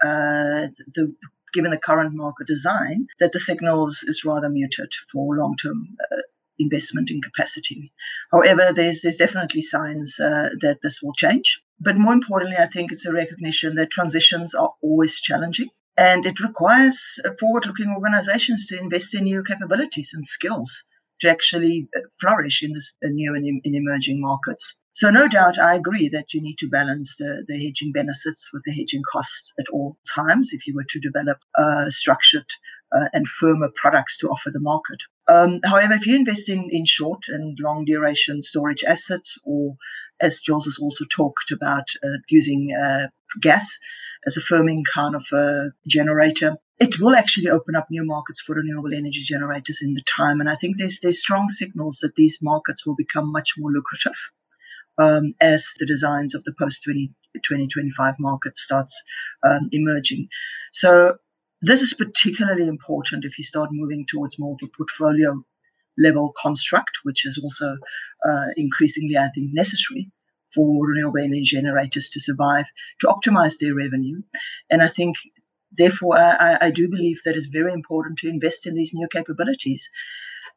uh, 0.00 0.68
the 0.94 1.14
given 1.56 1.72
the 1.72 1.86
current 1.88 2.14
market 2.24 2.46
design, 2.54 2.98
that 3.20 3.32
the 3.32 3.46
signals 3.50 3.94
is 4.12 4.26
rather 4.30 4.50
muted 4.58 4.92
for 5.10 5.36
long 5.36 5.54
term 5.62 5.78
uh, 6.12 6.24
investment 6.58 7.10
in 7.10 7.20
capacity. 7.28 7.80
However, 8.34 8.64
there's 8.72 8.98
there's 9.02 9.22
definitely 9.24 9.62
signs 9.62 10.08
uh, 10.28 10.48
that 10.64 10.78
this 10.82 10.96
will 11.02 11.16
change. 11.24 11.48
But 11.86 12.02
more 12.04 12.14
importantly, 12.20 12.58
I 12.58 12.66
think 12.66 12.86
it's 12.90 13.06
a 13.06 13.18
recognition 13.22 13.74
that 13.74 13.90
transitions 13.90 14.54
are 14.54 14.72
always 14.82 15.20
challenging. 15.28 15.70
And 15.98 16.26
it 16.26 16.40
requires 16.40 16.98
forward 17.40 17.66
looking 17.66 17.90
organizations 17.90 18.66
to 18.66 18.78
invest 18.78 19.14
in 19.14 19.24
new 19.24 19.42
capabilities 19.42 20.10
and 20.14 20.24
skills 20.36 20.70
to 21.20 21.30
actually 21.30 21.88
uh, 21.96 22.00
flourish 22.20 22.62
in 22.62 22.72
this 22.72 22.96
new 23.02 23.34
and 23.34 23.44
in 23.66 23.74
emerging 23.82 24.20
markets. 24.20 24.74
So, 24.96 25.10
no 25.10 25.28
doubt, 25.28 25.58
I 25.58 25.74
agree 25.74 26.08
that 26.08 26.32
you 26.32 26.40
need 26.40 26.56
to 26.56 26.70
balance 26.70 27.16
the, 27.16 27.44
the 27.46 27.62
hedging 27.62 27.92
benefits 27.92 28.48
with 28.50 28.62
the 28.64 28.72
hedging 28.72 29.02
costs 29.02 29.52
at 29.60 29.68
all 29.70 29.98
times 30.08 30.54
if 30.54 30.66
you 30.66 30.74
were 30.74 30.86
to 30.88 30.98
develop 30.98 31.36
uh, 31.58 31.90
structured 31.90 32.46
uh, 32.96 33.08
and 33.12 33.28
firmer 33.28 33.68
products 33.74 34.16
to 34.18 34.28
offer 34.28 34.50
the 34.50 34.58
market. 34.58 35.02
Um, 35.28 35.60
however, 35.64 35.92
if 35.92 36.06
you 36.06 36.16
invest 36.16 36.48
in, 36.48 36.70
in 36.70 36.86
short 36.86 37.24
and 37.28 37.58
long 37.60 37.84
duration 37.84 38.42
storage 38.42 38.82
assets, 38.84 39.36
or 39.44 39.76
as 40.18 40.40
Jules 40.40 40.64
has 40.64 40.78
also 40.78 41.04
talked 41.10 41.50
about, 41.50 41.90
uh, 42.02 42.16
using 42.30 42.72
uh, 42.72 43.08
gas 43.38 43.78
as 44.26 44.38
a 44.38 44.40
firming 44.40 44.84
kind 44.90 45.14
of 45.14 45.26
generator, 45.86 46.56
it 46.80 46.98
will 46.98 47.14
actually 47.14 47.50
open 47.50 47.76
up 47.76 47.88
new 47.90 48.06
markets 48.06 48.40
for 48.40 48.54
renewable 48.54 48.94
energy 48.94 49.20
generators 49.20 49.82
in 49.82 49.92
the 49.92 50.02
time. 50.04 50.40
And 50.40 50.48
I 50.48 50.54
think 50.54 50.78
there's 50.78 51.00
there's 51.00 51.20
strong 51.20 51.50
signals 51.50 51.98
that 51.98 52.14
these 52.16 52.38
markets 52.40 52.86
will 52.86 52.96
become 52.96 53.30
much 53.30 53.56
more 53.58 53.70
lucrative 53.70 54.16
um, 54.98 55.32
as 55.40 55.74
the 55.78 55.86
designs 55.86 56.34
of 56.34 56.44
the 56.44 56.54
post 56.58 56.82
2025 56.84 58.14
market 58.18 58.56
starts 58.56 59.02
um, 59.42 59.68
emerging. 59.72 60.28
So 60.72 61.16
this 61.62 61.82
is 61.82 61.94
particularly 61.94 62.68
important 62.68 63.24
if 63.24 63.38
you 63.38 63.44
start 63.44 63.70
moving 63.72 64.06
towards 64.06 64.38
more 64.38 64.54
of 64.54 64.60
a 64.62 64.76
portfolio 64.76 65.42
level 65.98 66.32
construct, 66.40 66.90
which 67.02 67.24
is 67.26 67.40
also 67.42 67.78
uh, 68.26 68.46
increasingly, 68.56 69.16
I 69.16 69.28
think, 69.34 69.50
necessary 69.52 70.10
for 70.54 70.86
renewable 70.86 71.18
energy 71.18 71.42
generators 71.42 72.08
to 72.10 72.20
survive, 72.20 72.66
to 73.00 73.06
optimize 73.06 73.58
their 73.58 73.74
revenue. 73.74 74.22
And 74.70 74.82
I 74.82 74.88
think, 74.88 75.16
therefore, 75.72 76.18
I, 76.18 76.58
I 76.60 76.70
do 76.70 76.88
believe 76.88 77.20
that 77.24 77.36
it's 77.36 77.46
very 77.46 77.72
important 77.72 78.18
to 78.18 78.28
invest 78.28 78.66
in 78.66 78.74
these 78.74 78.92
new 78.94 79.08
capabilities. 79.10 79.88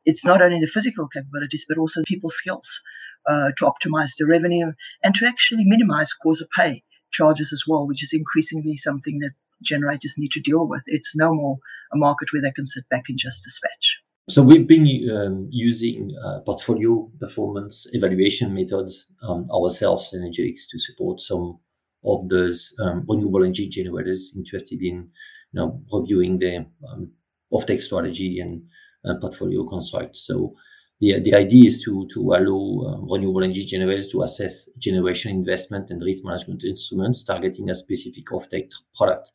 It's 0.05 0.25
not 0.25 0.41
only 0.41 0.59
the 0.59 0.67
physical 0.67 1.07
capabilities, 1.07 1.65
but 1.67 1.77
also 1.77 2.01
people 2.05 2.29
skills 2.29 2.81
uh, 3.27 3.51
to 3.57 3.65
optimize 3.65 4.11
the 4.17 4.25
revenue 4.25 4.71
and 5.03 5.15
to 5.15 5.25
actually 5.25 5.65
minimize 5.65 6.13
causer 6.13 6.45
pays 6.55 6.81
charges 7.11 7.51
as 7.51 7.63
well, 7.67 7.87
which 7.87 8.03
is 8.03 8.13
increasingly 8.13 8.75
something 8.75 9.19
that 9.19 9.31
generators 9.63 10.15
need 10.17 10.31
to 10.31 10.39
deal 10.39 10.67
with. 10.67 10.83
It's 10.87 11.15
no 11.15 11.33
more 11.33 11.57
a 11.93 11.97
market 11.97 12.29
where 12.31 12.41
they 12.41 12.51
can 12.51 12.65
sit 12.65 12.87
back 12.89 13.05
and 13.09 13.17
just 13.17 13.43
dispatch. 13.43 14.01
So 14.29 14.43
we've 14.43 14.67
been 14.67 14.87
um, 15.11 15.47
using 15.49 16.15
uh, 16.23 16.41
portfolio 16.41 17.09
performance 17.19 17.87
evaluation 17.93 18.53
methods 18.53 19.07
um, 19.27 19.49
ourselves 19.51 20.13
in 20.13 20.21
Energetics 20.21 20.67
to 20.67 20.77
support 20.77 21.19
some 21.19 21.57
of 22.05 22.29
those 22.29 22.75
um, 22.79 23.05
renewable 23.09 23.43
energy 23.43 23.67
generators 23.67 24.31
interested 24.35 24.81
in, 24.81 25.09
you 25.51 25.55
know, 25.55 25.81
reviewing 25.91 26.37
their 26.37 26.67
um, 26.87 27.11
offtake 27.51 27.79
strategy 27.79 28.39
and 28.39 28.61
uh, 29.03 29.15
portfolio 29.19 29.67
construct. 29.67 30.15
So 30.15 30.53
the, 30.99 31.19
the 31.19 31.33
idea 31.33 31.65
is 31.65 31.81
to, 31.83 32.07
to 32.13 32.33
allow 32.33 32.87
uh, 32.87 32.97
renewable 33.13 33.43
energy 33.43 33.65
generators 33.65 34.11
to 34.11 34.23
assess 34.23 34.67
generation 34.77 35.31
investment 35.31 35.89
and 35.89 36.01
risk 36.03 36.23
management 36.23 36.63
instruments 36.63 37.23
targeting 37.23 37.69
a 37.69 37.75
specific 37.75 38.25
offtake 38.27 38.71
product. 38.97 39.31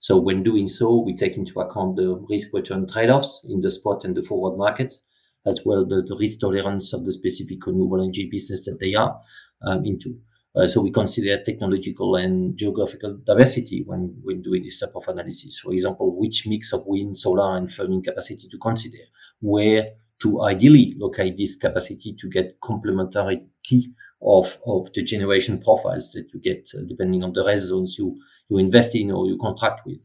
So 0.00 0.18
when 0.18 0.42
doing 0.42 0.66
so, 0.66 0.98
we 0.98 1.16
take 1.16 1.36
into 1.36 1.60
account 1.60 1.96
the 1.96 2.16
risk 2.28 2.48
return 2.52 2.86
trade-offs 2.86 3.46
in 3.48 3.60
the 3.60 3.70
spot 3.70 4.04
and 4.04 4.14
the 4.14 4.22
forward 4.22 4.58
markets, 4.58 5.02
as 5.46 5.60
well 5.64 5.86
the, 5.86 6.02
the 6.06 6.16
risk 6.18 6.40
tolerance 6.40 6.92
of 6.92 7.04
the 7.04 7.12
specific 7.12 7.66
renewable 7.66 8.02
energy 8.02 8.28
business 8.30 8.64
that 8.66 8.80
they 8.80 8.94
are 8.94 9.18
um, 9.66 9.84
into. 9.84 10.18
Uh, 10.56 10.68
so 10.68 10.80
we 10.80 10.90
consider 10.90 11.42
technological 11.42 12.14
and 12.14 12.56
geographical 12.56 13.18
diversity 13.26 13.82
when, 13.86 14.14
when 14.22 14.40
doing 14.40 14.62
this 14.62 14.78
type 14.78 14.92
of 14.94 15.08
analysis. 15.08 15.58
For 15.58 15.72
example, 15.72 16.16
which 16.16 16.46
mix 16.46 16.72
of 16.72 16.86
wind, 16.86 17.16
solar, 17.16 17.56
and 17.56 17.68
firming 17.68 18.04
capacity 18.04 18.48
to 18.48 18.58
consider, 18.58 18.98
where 19.40 19.86
to 20.24 20.40
ideally 20.42 20.94
locate 20.96 21.36
this 21.36 21.54
capacity 21.54 22.16
to 22.18 22.28
get 22.30 22.58
complementarity 22.60 23.82
of, 24.22 24.56
of 24.66 24.90
the 24.94 25.02
generation 25.02 25.60
profiles 25.60 26.12
that 26.12 26.26
you 26.32 26.40
get 26.40 26.66
uh, 26.74 26.80
depending 26.88 27.22
on 27.22 27.34
the 27.34 27.44
rest 27.44 27.66
zones 27.66 27.96
you, 27.98 28.16
you 28.48 28.56
invest 28.56 28.94
in 28.94 29.10
or 29.10 29.26
you 29.26 29.36
contract 29.38 29.82
with. 29.86 30.00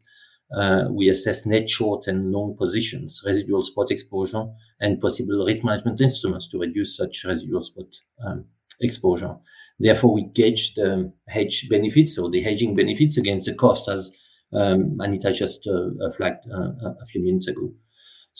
Uh, 0.54 0.86
we 0.92 1.08
assess 1.08 1.46
net 1.46 1.70
short 1.70 2.08
and 2.08 2.34
long 2.34 2.54
positions, 2.58 3.22
residual 3.26 3.64
spot 3.64 3.92
exposure, 3.92 4.46
and 4.82 5.00
possible 5.00 5.46
risk 5.46 5.64
management 5.64 6.02
instruments 6.02 6.50
to 6.50 6.60
reduce 6.60 6.98
such 6.98 7.24
residual 7.24 7.62
spot 7.62 7.86
um, 8.26 8.44
exposure. 8.82 9.36
Therefore, 9.80 10.14
we 10.14 10.24
gauge 10.34 10.74
the 10.74 11.14
hedge 11.30 11.70
benefits 11.70 12.18
or 12.18 12.30
the 12.30 12.42
hedging 12.42 12.74
benefits 12.74 13.16
against 13.16 13.48
the 13.48 13.54
cost, 13.54 13.88
as 13.88 14.12
um, 14.54 14.98
Anita 15.00 15.32
just 15.32 15.66
uh, 15.68 16.10
flagged 16.18 16.46
uh, 16.52 16.72
a 17.00 17.06
few 17.06 17.24
minutes 17.24 17.48
ago. 17.48 17.72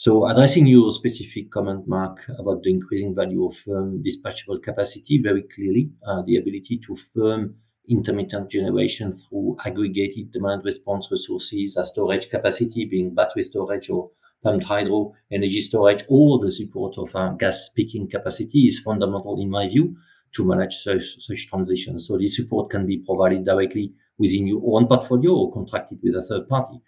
So 0.02 0.26
addressing 0.26 0.66
your 0.66 0.90
specific 0.92 1.50
comment, 1.50 1.86
Mark, 1.86 2.26
about 2.38 2.62
the 2.62 2.70
increasing 2.70 3.14
value 3.14 3.44
of 3.44 3.54
firm 3.54 3.96
um, 3.96 4.02
dispatchable 4.02 4.62
capacity, 4.62 5.20
very 5.22 5.42
clearly, 5.42 5.90
uh, 6.06 6.22
the 6.22 6.36
ability 6.36 6.80
to 6.86 6.96
firm 6.96 7.56
intermittent 7.86 8.50
generation 8.50 9.12
through 9.12 9.58
aggregated 9.66 10.32
demand 10.32 10.62
response 10.64 11.08
resources 11.10 11.76
as 11.76 11.90
storage 11.90 12.30
capacity, 12.30 12.86
being 12.86 13.14
battery 13.14 13.42
storage 13.42 13.90
or 13.90 14.10
pumped 14.42 14.64
hydro, 14.64 15.12
energy 15.30 15.60
storage, 15.60 16.02
or 16.08 16.38
the 16.38 16.50
support 16.50 16.96
of 16.96 17.14
uh, 17.14 17.32
gas 17.32 17.68
peaking 17.68 18.08
capacity 18.08 18.60
is 18.60 18.80
fundamental 18.80 19.38
in 19.38 19.50
my 19.50 19.68
view 19.68 19.94
to 20.32 20.46
manage 20.46 20.76
such, 20.76 21.16
such 21.18 21.46
transitions. 21.46 22.06
So 22.06 22.16
this 22.16 22.36
support 22.36 22.70
can 22.70 22.86
be 22.86 23.02
provided 23.04 23.44
directly 23.44 23.92
within 24.16 24.46
your 24.46 24.62
own 24.64 24.86
portfolio 24.86 25.34
or 25.34 25.52
contracted 25.52 25.98
with 26.02 26.14
a 26.14 26.22
third 26.22 26.48
party. 26.48 26.80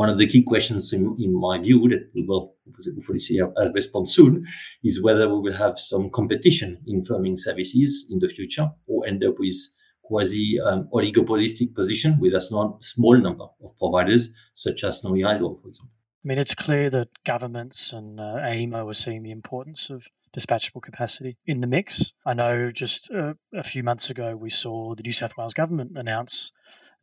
One 0.00 0.08
of 0.08 0.16
the 0.16 0.26
key 0.26 0.42
questions 0.42 0.94
in, 0.94 1.14
in 1.18 1.38
my 1.38 1.58
view 1.58 1.86
that 1.90 2.08
we 2.14 2.22
will 2.22 2.54
hopefully 2.96 3.18
see 3.18 3.38
a, 3.38 3.70
response 3.72 4.14
soon 4.14 4.46
is 4.82 5.02
whether 5.02 5.28
we 5.28 5.40
will 5.42 5.58
have 5.58 5.78
some 5.78 6.08
competition 6.08 6.78
in 6.86 7.02
firming 7.02 7.38
services 7.38 8.06
in 8.08 8.18
the 8.18 8.30
future 8.30 8.70
or 8.86 9.06
end 9.06 9.22
up 9.22 9.34
with 9.38 9.58
quasi 10.02 10.58
um, 10.58 10.88
oligopolistic 10.94 11.74
position 11.74 12.18
with 12.18 12.32
a 12.32 12.40
small, 12.40 12.78
small 12.80 13.14
number 13.20 13.44
of 13.62 13.76
providers 13.76 14.30
such 14.54 14.84
as 14.84 15.00
Snowy 15.00 15.20
Hydro, 15.20 15.54
for 15.56 15.68
example. 15.68 15.92
I 16.24 16.28
mean, 16.28 16.38
it's 16.38 16.54
clear 16.54 16.88
that 16.88 17.08
governments 17.26 17.92
and 17.92 18.18
uh, 18.18 18.36
AEMO 18.52 18.88
are 18.88 18.94
seeing 18.94 19.22
the 19.22 19.32
importance 19.32 19.90
of 19.90 20.06
dispatchable 20.34 20.80
capacity 20.80 21.36
in 21.44 21.60
the 21.60 21.66
mix. 21.66 22.14
I 22.24 22.32
know 22.32 22.70
just 22.70 23.10
uh, 23.10 23.34
a 23.52 23.64
few 23.64 23.82
months 23.82 24.08
ago 24.08 24.34
we 24.34 24.48
saw 24.48 24.94
the 24.94 25.02
New 25.02 25.12
South 25.12 25.36
Wales 25.36 25.52
government 25.52 25.98
announce 25.98 26.52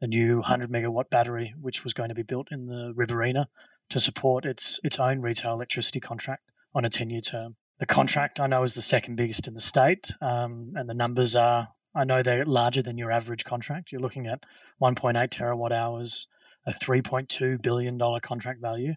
a 0.01 0.07
new 0.07 0.35
100 0.37 0.69
megawatt 0.69 1.09
battery, 1.09 1.53
which 1.59 1.83
was 1.83 1.93
going 1.93 2.09
to 2.09 2.15
be 2.15 2.23
built 2.23 2.51
in 2.51 2.65
the 2.65 2.93
Riverina 2.95 3.47
to 3.89 3.99
support 3.99 4.45
its 4.45 4.79
its 4.83 4.99
own 4.99 5.21
retail 5.21 5.53
electricity 5.53 5.99
contract 5.99 6.43
on 6.73 6.85
a 6.85 6.89
10 6.89 7.09
year 7.09 7.21
term. 7.21 7.55
The 7.79 7.85
contract 7.85 8.39
I 8.39 8.47
know 8.47 8.63
is 8.63 8.73
the 8.73 8.81
second 8.81 9.15
biggest 9.15 9.47
in 9.47 9.53
the 9.53 9.59
state, 9.59 10.11
um, 10.21 10.71
and 10.75 10.89
the 10.89 10.93
numbers 10.93 11.35
are 11.35 11.67
I 11.95 12.03
know 12.03 12.21
they're 12.21 12.45
larger 12.45 12.81
than 12.81 12.97
your 12.97 13.11
average 13.11 13.43
contract. 13.43 13.91
You're 13.91 14.01
looking 14.01 14.27
at 14.27 14.45
1.8 14.81 15.29
terawatt 15.29 15.71
hours, 15.71 16.27
a 16.65 16.71
3.2 16.71 17.61
billion 17.61 17.97
dollar 17.97 18.19
contract 18.19 18.61
value 18.61 18.93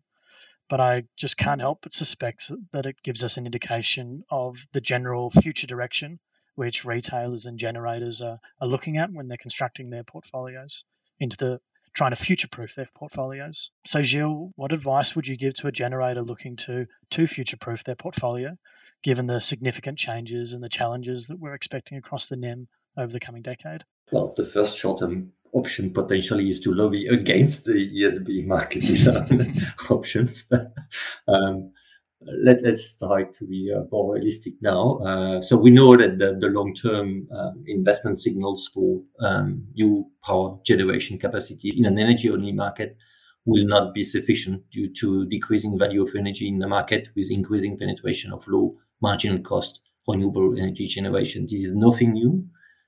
but 0.71 0.81
I 0.81 1.03
just 1.17 1.37
can't 1.37 1.61
help 1.61 1.81
but 1.83 1.93
suspect 1.93 2.51
that 2.71 2.87
it 2.87 3.03
gives 3.03 3.25
us 3.25 3.37
an 3.37 3.45
indication 3.45 4.23
of 4.31 4.57
the 4.73 4.81
general 4.81 5.29
future 5.29 5.67
direction 5.67 6.21
which 6.61 6.85
retailers 6.85 7.47
and 7.47 7.59
generators 7.59 8.21
are, 8.21 8.39
are 8.61 8.69
looking 8.69 8.99
at 8.99 9.11
when 9.11 9.29
they're 9.29 9.39
constructing 9.39 9.89
their 9.89 10.05
portfolios 10.05 10.85
into 11.19 11.35
the 11.39 11.59
trying 11.95 12.11
to 12.11 12.23
future 12.23 12.49
proof 12.49 12.75
their 12.75 12.87
portfolios. 12.95 13.71
So 13.87 14.03
Gilles, 14.03 14.53
what 14.57 14.71
advice 14.71 15.17
would 15.17 15.27
you 15.27 15.39
give 15.39 15.55
to 15.55 15.69
a 15.69 15.73
generator 15.73 16.21
looking 16.21 16.57
to 16.57 16.85
to 17.13 17.27
future 17.27 17.57
proof 17.57 17.83
their 17.85 17.95
portfolio, 17.95 18.59
given 19.03 19.25
the 19.25 19.41
significant 19.41 19.97
changes 19.97 20.53
and 20.53 20.63
the 20.63 20.69
challenges 20.69 21.29
that 21.29 21.41
we're 21.41 21.55
expecting 21.55 21.97
across 21.97 22.29
the 22.29 22.37
NEM 22.37 22.69
over 22.99 23.11
the 23.11 23.21
coming 23.21 23.41
decade? 23.41 23.83
Well, 24.13 24.35
the 24.37 24.45
first 24.45 24.77
short 24.77 25.01
term 25.01 25.33
option 25.55 25.95
potentially 25.95 26.51
is 26.51 26.61
to 26.61 26.75
lobby 26.75 27.07
against 27.07 27.65
the 27.65 27.73
ESB 27.73 28.47
market 28.47 28.83
design 28.83 29.55
options. 29.89 30.45
um, 31.27 31.73
let, 32.23 32.65
us 32.65 32.97
try 32.99 33.25
to 33.25 33.47
be 33.47 33.73
uh, 33.75 33.85
more 33.91 34.15
realistic 34.15 34.55
now. 34.61 34.99
Uh, 34.99 35.41
so 35.41 35.57
we 35.57 35.71
know 35.71 35.97
that 35.97 36.19
the, 36.19 36.37
the 36.41 36.49
long-term 36.49 37.29
uh, 37.35 37.53
investment 37.67 38.21
signals 38.21 38.69
for 38.73 39.01
um, 39.21 39.67
new 39.75 40.07
power 40.23 40.59
generation 40.65 41.19
capacity 41.19 41.71
in 41.77 41.87
an 41.87 41.99
energy-only 41.99 42.53
market 42.53 42.97
will 43.47 43.67
not 43.67 43.95
be 43.95 44.03
sufficient 44.03 44.63
due 44.71 44.93
to 44.93 45.27
decreasing 45.27 45.79
value 45.79 46.03
of 46.03 46.15
energy 46.15 46.47
in 46.47 46.59
the 46.59 46.69
market 46.69 47.09
with 47.17 47.31
increasing 47.31 47.79
penetration 47.79 48.33
of 48.33 48.47
low 48.49 48.77
marginal 49.01 49.39
cost 49.41 49.81
renewable 50.07 50.59
energy 50.59 50.87
generation. 50.87 51.47
This 51.49 51.61
is 51.61 51.73
nothing 51.73 52.13
new 52.13 52.45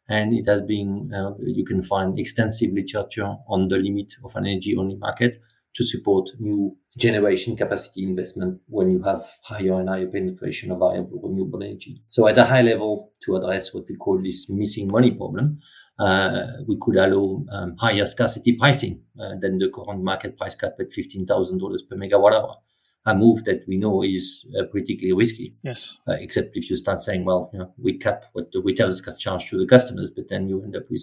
and 0.08 0.34
it 0.34 0.46
has 0.46 0.60
been 0.60 1.12
uh, 1.14 1.32
you 1.38 1.64
can 1.64 1.82
find 1.82 2.18
extensive 2.18 2.72
literature 2.72 3.34
on 3.48 3.68
the 3.68 3.76
limit 3.76 4.12
of 4.24 4.34
an 4.36 4.46
energy 4.46 4.76
only 4.76 4.96
market 4.96 5.36
to 5.74 5.84
support 5.84 6.28
new 6.38 6.76
generation 6.98 7.56
capacity 7.56 8.02
investment 8.02 8.60
when 8.68 8.90
you 8.90 9.02
have 9.02 9.24
higher 9.42 9.80
and 9.80 9.88
higher 9.88 10.06
penetration 10.06 10.70
of 10.70 10.78
variable 10.78 11.20
renewable 11.22 11.62
energy. 11.62 12.02
So 12.10 12.28
at 12.28 12.36
a 12.38 12.44
high 12.44 12.62
level, 12.62 13.12
to 13.24 13.36
address 13.36 13.72
what 13.72 13.84
we 13.88 13.96
call 13.96 14.20
this 14.22 14.50
missing 14.50 14.88
money 14.92 15.12
problem, 15.12 15.60
uh, 15.98 16.46
we 16.66 16.76
could 16.80 16.96
allow 16.96 17.44
um, 17.50 17.76
higher 17.78 18.04
scarcity 18.06 18.52
pricing 18.52 19.02
uh, 19.18 19.36
than 19.40 19.58
the 19.58 19.70
current 19.70 20.02
market 20.02 20.36
price 20.36 20.54
cap 20.54 20.72
at 20.78 20.90
$15,000 20.90 21.26
per 21.88 21.96
megawatt 21.96 22.32
hour 22.34 22.56
a 23.06 23.14
move 23.14 23.44
that 23.44 23.64
we 23.66 23.76
know 23.76 24.02
is 24.02 24.46
uh, 24.58 24.64
politically 24.70 25.12
risky. 25.12 25.54
Yes. 25.62 25.96
Uh, 26.06 26.12
except 26.12 26.56
if 26.56 26.70
you 26.70 26.76
start 26.76 27.02
saying, 27.02 27.24
well, 27.24 27.50
you 27.52 27.58
know, 27.58 27.72
we 27.76 27.98
cap 27.98 28.26
what 28.32 28.52
the 28.52 28.60
retailers 28.60 29.00
can 29.00 29.16
charge 29.18 29.50
to 29.50 29.58
the 29.58 29.66
customers, 29.66 30.10
but 30.10 30.28
then 30.28 30.48
you 30.48 30.62
end 30.62 30.76
up 30.76 30.84
with 30.90 31.02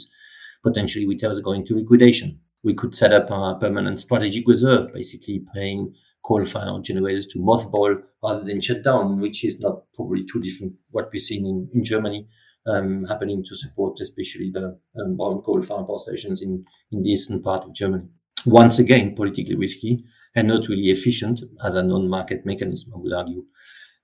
potentially 0.63 1.08
retailers 1.08 1.39
going 1.39 1.65
to 1.65 1.76
liquidation. 1.76 2.39
We 2.63 2.74
could 2.74 2.93
set 2.93 3.13
up 3.13 3.30
a 3.32 3.58
permanent 3.60 4.02
strategic 4.02 4.48
reserve, 4.48 4.93
basically 4.93 5.45
paying 5.54 5.93
coal-fired 6.26 6.84
generators 6.84 7.28
to 7.28 7.39
mothball 7.39 8.02
rather 8.22 8.43
than 8.43 8.62
shut 8.62 8.84
down, 8.84 9.19
which 9.19 9.43
is 9.43 9.60
not 9.60 9.84
probably 9.95 10.26
too 10.26 10.39
different 10.39 10.74
what 10.91 11.10
we're 11.13 11.19
seeing 11.19 11.45
in, 11.45 11.69
in 11.74 11.84
Germany 11.84 12.28
um, 12.67 13.06
happening 13.06 13.43
to 13.45 13.56
support 13.56 13.98
especially 14.02 14.52
the 14.54 14.78
um, 15.00 15.15
brown 15.15 15.41
coal-fired 15.41 15.88
power 15.88 16.00
stations 16.00 16.41
in, 16.41 16.63
in 16.91 17.04
the 17.04 17.10
eastern 17.10 17.41
part 17.41 17.63
of 17.63 17.74
Germany. 17.74 18.08
Once 18.45 18.80
again, 18.80 19.15
politically 19.15 19.56
risky, 19.56 20.04
and 20.36 20.48
not 20.48 20.67
really 20.67 20.91
efficient 20.91 21.41
as 21.63 21.76
a 21.76 21.84
non-market 21.84 22.45
mechanism, 22.45 22.93
I 22.95 23.00
would 23.00 23.13
argue. 23.13 23.43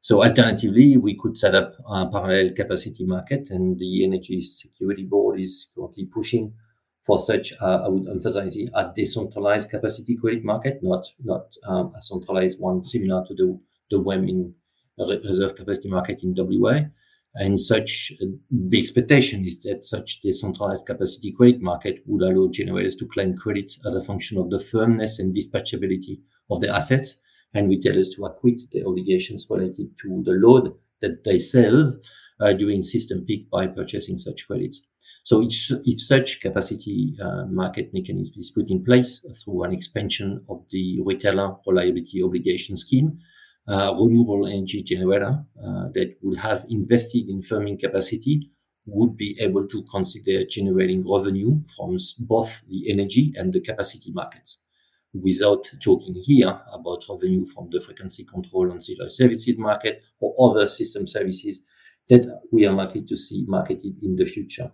So 0.01 0.23
alternatively, 0.23 0.97
we 0.97 1.17
could 1.17 1.37
set 1.37 1.55
up 1.55 1.73
a 1.87 2.07
parallel 2.07 2.51
capacity 2.53 3.05
market, 3.05 3.49
and 3.49 3.79
the 3.79 4.05
Energy 4.05 4.41
Security 4.41 5.03
Board 5.03 5.39
is 5.39 5.71
currently 5.75 6.05
pushing 6.05 6.53
for 7.05 7.19
such. 7.19 7.53
Uh, 7.61 7.83
I 7.85 7.87
would 7.87 8.07
emphasize 8.07 8.57
a 8.57 8.91
decentralized 8.95 9.69
capacity 9.69 10.15
credit 10.17 10.43
market, 10.43 10.79
not 10.81 11.05
not 11.23 11.53
um, 11.67 11.93
a 11.95 12.01
centralized 12.01 12.59
one 12.59 12.83
similar 12.83 13.25
to 13.27 13.33
the 13.33 13.59
the 13.91 13.99
WEM 13.99 14.27
in 14.27 14.53
reserve 14.97 15.55
capacity 15.55 15.89
market 15.89 16.23
in 16.23 16.33
WA. 16.37 16.81
And 17.37 17.59
such 17.59 18.13
the 18.49 18.79
expectation 18.79 19.43
is 19.43 19.61
that 19.63 19.83
such 19.83 20.21
decentralized 20.21 20.85
capacity 20.85 21.33
credit 21.33 21.61
market 21.61 22.01
would 22.05 22.21
allow 22.21 22.47
generators 22.49 22.95
to 22.95 23.07
claim 23.07 23.35
credits 23.35 23.77
as 23.85 23.93
a 23.93 24.01
function 24.01 24.37
of 24.37 24.49
the 24.49 24.59
firmness 24.59 25.19
and 25.19 25.35
dispatchability 25.35 26.21
of 26.49 26.61
their 26.61 26.71
assets, 26.71 27.17
and 27.53 27.69
retailers 27.69 28.09
to 28.11 28.25
acquit 28.25 28.61
their 28.71 28.87
obligations 28.87 29.47
related 29.49 29.97
to 30.01 30.23
the 30.23 30.31
load 30.31 30.73
that 31.01 31.25
they 31.25 31.37
sell 31.37 31.97
uh, 32.39 32.53
during 32.53 32.81
system 32.81 33.25
peak 33.25 33.49
by 33.49 33.67
purchasing 33.67 34.17
such 34.17 34.47
credits. 34.47 34.87
So 35.25 35.41
if 35.41 36.01
such 36.01 36.39
capacity 36.39 37.17
uh, 37.19 37.45
market 37.47 37.91
mechanism 37.95 38.35
is 38.38 38.51
put 38.51 38.69
in 38.69 38.83
place 38.85 39.25
through 39.43 39.63
an 39.63 39.73
expansion 39.73 40.45
of 40.47 40.63
the 40.69 41.01
retailer 41.03 41.55
reliability 41.65 42.21
obligation 42.21 42.77
scheme, 42.77 43.17
uh, 43.67 43.95
renewable 43.99 44.45
energy 44.45 44.83
generator 44.83 45.43
uh, 45.65 45.85
that 45.95 46.15
would 46.21 46.38
have 46.38 46.63
invested 46.69 47.27
in 47.27 47.41
firming 47.41 47.79
capacity 47.79 48.51
would 48.85 49.17
be 49.17 49.35
able 49.39 49.67
to 49.67 49.83
consider 49.89 50.45
generating 50.45 51.03
revenue 51.11 51.59
from 51.75 51.97
both 52.19 52.61
the 52.69 52.91
energy 52.91 53.33
and 53.35 53.51
the 53.51 53.61
capacity 53.61 54.11
markets 54.11 54.61
without 55.11 55.67
talking 55.81 56.13
here 56.23 56.61
about 56.71 57.03
revenue 57.09 57.47
from 57.47 57.67
the 57.71 57.81
frequency 57.81 58.23
control 58.25 58.71
ancillary 58.71 59.09
services 59.09 59.57
market 59.57 60.03
or 60.19 60.35
other 60.51 60.67
system 60.67 61.07
services 61.07 61.61
that 62.09 62.27
we 62.51 62.67
are 62.67 62.73
likely 62.73 63.01
to 63.01 63.17
see 63.17 63.43
marketed 63.47 63.95
in 64.03 64.15
the 64.15 64.25
future. 64.25 64.71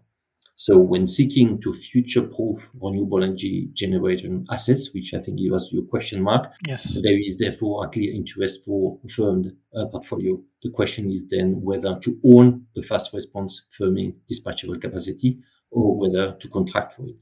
So 0.56 0.78
when 0.78 1.08
seeking 1.08 1.60
to 1.62 1.74
future-proof 1.74 2.72
renewable 2.80 3.24
energy 3.24 3.70
generation 3.74 4.46
assets, 4.52 4.94
which 4.94 5.14
I 5.14 5.20
think 5.20 5.40
was 5.52 5.72
your 5.74 5.84
question 5.86 6.22
mark, 6.22 6.52
yes, 6.68 7.00
there 7.02 7.20
is 7.20 7.38
therefore 7.38 7.86
a 7.86 7.90
clear 7.90 8.14
interest 8.14 8.64
for 8.64 9.00
firmed 9.10 9.52
uh, 9.76 9.86
portfolio. 9.88 10.40
The 10.62 10.70
question 10.70 11.10
is 11.10 11.28
then 11.28 11.62
whether 11.62 12.00
to 12.04 12.20
own 12.24 12.68
the 12.76 12.84
fast 12.84 13.12
response 13.14 13.66
firming 13.78 14.14
dispatchable 14.32 14.80
capacity 14.80 15.40
or 15.72 15.98
whether 15.98 16.34
to 16.34 16.50
contract 16.50 16.94
for 16.94 17.08
it. 17.08 17.16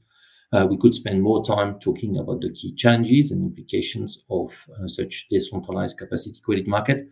Uh, 0.52 0.66
we 0.68 0.76
could 0.76 0.94
spend 0.94 1.22
more 1.22 1.44
time 1.44 1.78
talking 1.78 2.18
about 2.18 2.40
the 2.40 2.50
key 2.50 2.74
challenges 2.74 3.30
and 3.30 3.42
implications 3.42 4.18
of 4.30 4.66
uh, 4.74 4.88
such 4.88 5.28
decentralized 5.30 5.96
capacity 5.96 6.40
credit 6.44 6.66
market 6.66 7.08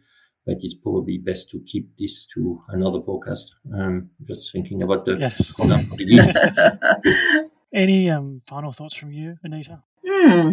but 0.49 0.57
it's 0.63 0.75
probably 0.75 1.19
best 1.19 1.51
to 1.51 1.61
keep 1.67 1.91
this 1.99 2.25
to 2.25 2.63
another 2.69 3.01
podcast. 3.01 3.53
Um, 3.79 4.09
just 4.27 4.51
thinking 4.51 4.83
about 4.83 5.05
the 5.05 5.19
yes. 5.19 5.53
Any 7.75 8.09
um, 8.09 8.41
final 8.49 8.73
thoughts 8.73 8.95
from 8.95 9.13
you, 9.13 9.37
Anita? 9.45 9.83
Hmm. 10.07 10.53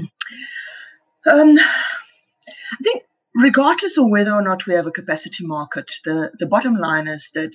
Um, 1.25 1.58
I 1.58 2.84
think, 2.84 3.03
regardless 3.36 3.97
of 3.97 4.10
whether 4.10 4.34
or 4.34 4.41
not 4.41 4.65
we 4.65 4.73
have 4.73 4.86
a 4.86 4.91
capacity 4.91 5.47
market, 5.47 5.89
the, 6.03 6.34
the 6.39 6.45
bottom 6.45 6.75
line 6.75 7.08
is 7.08 7.31
that 7.34 7.53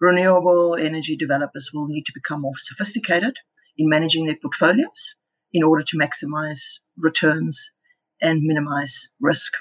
renewable 0.00 0.76
energy 0.76 1.14
developers 1.14 1.72
will 1.74 1.88
need 1.88 2.06
to 2.06 2.12
become 2.14 2.40
more 2.40 2.56
sophisticated 2.56 3.36
in 3.76 3.90
managing 3.90 4.24
their 4.24 4.38
portfolios 4.40 5.14
in 5.52 5.62
order 5.62 5.84
to 5.84 5.98
maximize 5.98 6.78
returns 6.96 7.70
and 8.22 8.40
minimize 8.40 9.10
risk. 9.20 9.52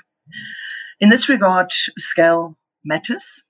In 1.01 1.09
this 1.09 1.27
regard, 1.27 1.71
scale 1.97 2.57
matters. 2.85 3.41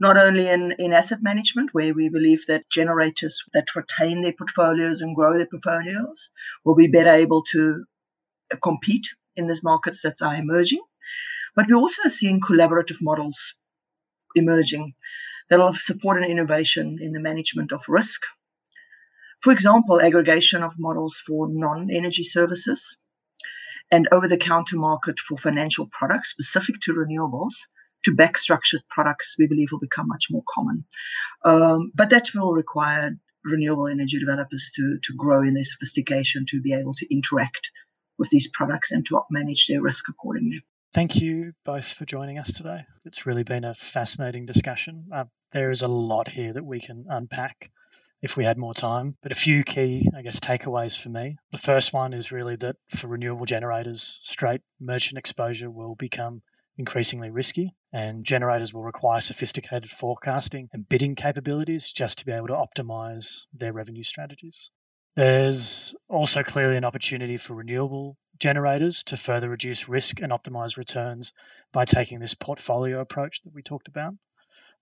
not 0.00 0.16
only 0.16 0.48
in, 0.48 0.72
in 0.80 0.92
asset 0.92 1.20
management, 1.22 1.70
where 1.72 1.94
we 1.94 2.08
believe 2.08 2.44
that 2.48 2.68
generators 2.68 3.44
that 3.54 3.76
retain 3.76 4.22
their 4.22 4.32
portfolios 4.32 5.00
and 5.00 5.14
grow 5.14 5.36
their 5.36 5.46
portfolios 5.46 6.30
will 6.64 6.74
be 6.74 6.88
better 6.88 7.12
able 7.12 7.40
to 7.52 7.84
uh, 8.52 8.56
compete 8.56 9.06
in 9.36 9.46
these 9.46 9.62
markets 9.62 10.02
that 10.02 10.20
are 10.20 10.34
emerging. 10.34 10.82
But 11.54 11.66
we're 11.68 11.76
also 11.76 12.08
seeing 12.08 12.40
collaborative 12.40 13.00
models 13.00 13.54
emerging 14.34 14.94
that 15.50 15.60
will 15.60 15.74
support 15.74 16.18
an 16.18 16.28
innovation 16.28 16.98
in 17.00 17.12
the 17.12 17.20
management 17.20 17.70
of 17.70 17.84
risk. 17.88 18.22
For 19.40 19.52
example, 19.52 20.00
aggregation 20.02 20.64
of 20.64 20.80
models 20.80 21.22
for 21.24 21.46
non 21.48 21.90
energy 21.92 22.24
services 22.24 22.98
and 23.90 24.08
over 24.12 24.28
the 24.28 24.36
counter 24.36 24.76
market 24.76 25.18
for 25.18 25.36
financial 25.36 25.86
products 25.86 26.30
specific 26.30 26.80
to 26.82 26.94
renewables 26.94 27.52
to 28.04 28.14
back 28.14 28.36
structured 28.36 28.82
products, 28.88 29.36
we 29.38 29.46
believe 29.46 29.70
will 29.70 29.78
become 29.78 30.08
much 30.08 30.26
more 30.30 30.42
common. 30.48 30.84
Um, 31.44 31.92
but 31.94 32.10
that 32.10 32.28
will 32.34 32.52
require 32.52 33.12
renewable 33.44 33.88
energy 33.88 34.18
developers 34.18 34.70
to, 34.74 34.98
to 35.02 35.14
grow 35.16 35.42
in 35.42 35.54
their 35.54 35.64
sophistication 35.64 36.44
to 36.48 36.60
be 36.60 36.72
able 36.72 36.94
to 36.94 37.14
interact 37.14 37.70
with 38.18 38.30
these 38.30 38.48
products 38.48 38.92
and 38.92 39.04
to 39.06 39.20
manage 39.30 39.66
their 39.66 39.82
risk 39.82 40.08
accordingly. 40.08 40.62
Thank 40.94 41.16
you 41.16 41.52
both 41.64 41.86
for 41.86 42.04
joining 42.04 42.38
us 42.38 42.52
today. 42.52 42.84
It's 43.06 43.24
really 43.24 43.44
been 43.44 43.64
a 43.64 43.74
fascinating 43.74 44.46
discussion. 44.46 45.06
Uh, 45.12 45.24
there 45.52 45.70
is 45.70 45.82
a 45.82 45.88
lot 45.88 46.28
here 46.28 46.52
that 46.52 46.64
we 46.64 46.80
can 46.80 47.06
unpack 47.08 47.70
if 48.22 48.36
we 48.36 48.44
had 48.44 48.56
more 48.56 48.72
time. 48.74 49.16
But 49.22 49.32
a 49.32 49.36
few 49.36 49.64
key, 49.64 50.08
I 50.16 50.22
guess, 50.22 50.40
takeaways 50.40 50.98
for 50.98 51.08
me. 51.08 51.36
The 51.50 51.58
first 51.58 51.92
one 51.92 52.14
is 52.14 52.32
really 52.32 52.56
that 52.56 52.76
for 52.88 53.08
renewable 53.08 53.46
generators, 53.46 54.20
straight 54.22 54.62
merchant 54.80 55.18
exposure 55.18 55.70
will 55.70 55.96
become 55.96 56.42
increasingly 56.78 57.30
risky, 57.30 57.74
and 57.92 58.24
generators 58.24 58.72
will 58.72 58.82
require 58.82 59.20
sophisticated 59.20 59.90
forecasting 59.90 60.68
and 60.72 60.88
bidding 60.88 61.14
capabilities 61.14 61.92
just 61.92 62.18
to 62.18 62.26
be 62.26 62.32
able 62.32 62.46
to 62.46 62.54
optimize 62.54 63.46
their 63.52 63.72
revenue 63.72 64.02
strategies. 64.02 64.70
There's 65.14 65.94
also 66.08 66.42
clearly 66.42 66.76
an 66.76 66.86
opportunity 66.86 67.36
for 67.36 67.54
renewable 67.54 68.16
generators 68.38 69.04
to 69.04 69.16
further 69.18 69.50
reduce 69.50 69.88
risk 69.88 70.20
and 70.20 70.32
optimize 70.32 70.78
returns 70.78 71.34
by 71.72 71.84
taking 71.84 72.18
this 72.18 72.34
portfolio 72.34 73.00
approach 73.00 73.42
that 73.42 73.52
we 73.52 73.62
talked 73.62 73.88
about, 73.88 74.14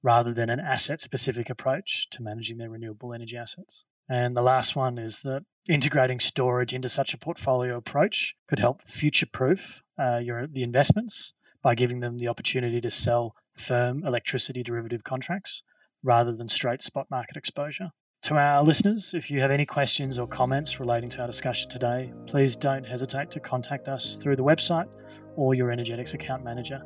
rather 0.03 0.33
than 0.33 0.51
an 0.51 0.61
asset 0.61 1.01
specific 1.01 1.51
approach 1.51 2.09
to 2.11 2.23
managing 2.23 2.59
their 2.59 2.71
renewable 2.71 3.13
energy 3.13 3.37
assets. 3.37 3.85
And 4.09 4.37
the 4.37 4.43
last 4.43 4.75
one 4.75 4.99
is 4.99 5.21
that 5.23 5.45
integrating 5.69 6.21
storage 6.21 6.75
into 6.75 6.89
such 6.89 7.15
a 7.15 7.19
portfolio 7.19 7.77
approach 7.77 8.35
could 8.49 8.59
help 8.59 8.83
future 8.83 9.27
proof 9.27 9.83
uh, 9.99 10.19
your 10.19 10.47
the 10.47 10.63
investments 10.63 11.33
by 11.63 11.75
giving 11.75 12.01
them 12.01 12.19
the 12.19 12.29
opportunity 12.29 12.81
to 12.81 12.91
sell 12.91 13.35
firm 13.57 14.05
electricity 14.05 14.63
derivative 14.63 15.05
contracts 15.05 15.63
rather 16.03 16.33
than 16.33 16.49
straight 16.49 16.83
spot 16.83 17.07
market 17.11 17.37
exposure. 17.37 17.91
To 18.25 18.35
our 18.35 18.63
listeners, 18.63 19.15
if 19.15 19.31
you 19.31 19.41
have 19.41 19.51
any 19.51 19.65
questions 19.65 20.19
or 20.19 20.27
comments 20.27 20.79
relating 20.79 21.09
to 21.11 21.23
our 21.23 21.27
discussion 21.27 21.71
today, 21.71 22.13
please 22.27 22.57
don't 22.57 22.85
hesitate 22.85 23.31
to 23.33 23.41
contact 23.41 23.89
us 23.89 24.17
through 24.17 24.37
the 24.37 24.45
website 24.45 24.89
or 25.37 25.55
your 25.55 25.71
Energetics 25.71 26.13
account 26.13 26.45
manager. 26.45 26.83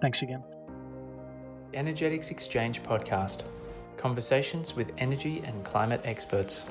Thanks 0.00 0.22
again. 0.22 0.42
Energetics 1.74 2.30
Exchange 2.30 2.82
Podcast 2.82 3.44
Conversations 3.96 4.76
with 4.76 4.92
energy 4.98 5.42
and 5.46 5.64
climate 5.64 6.00
experts. 6.04 6.70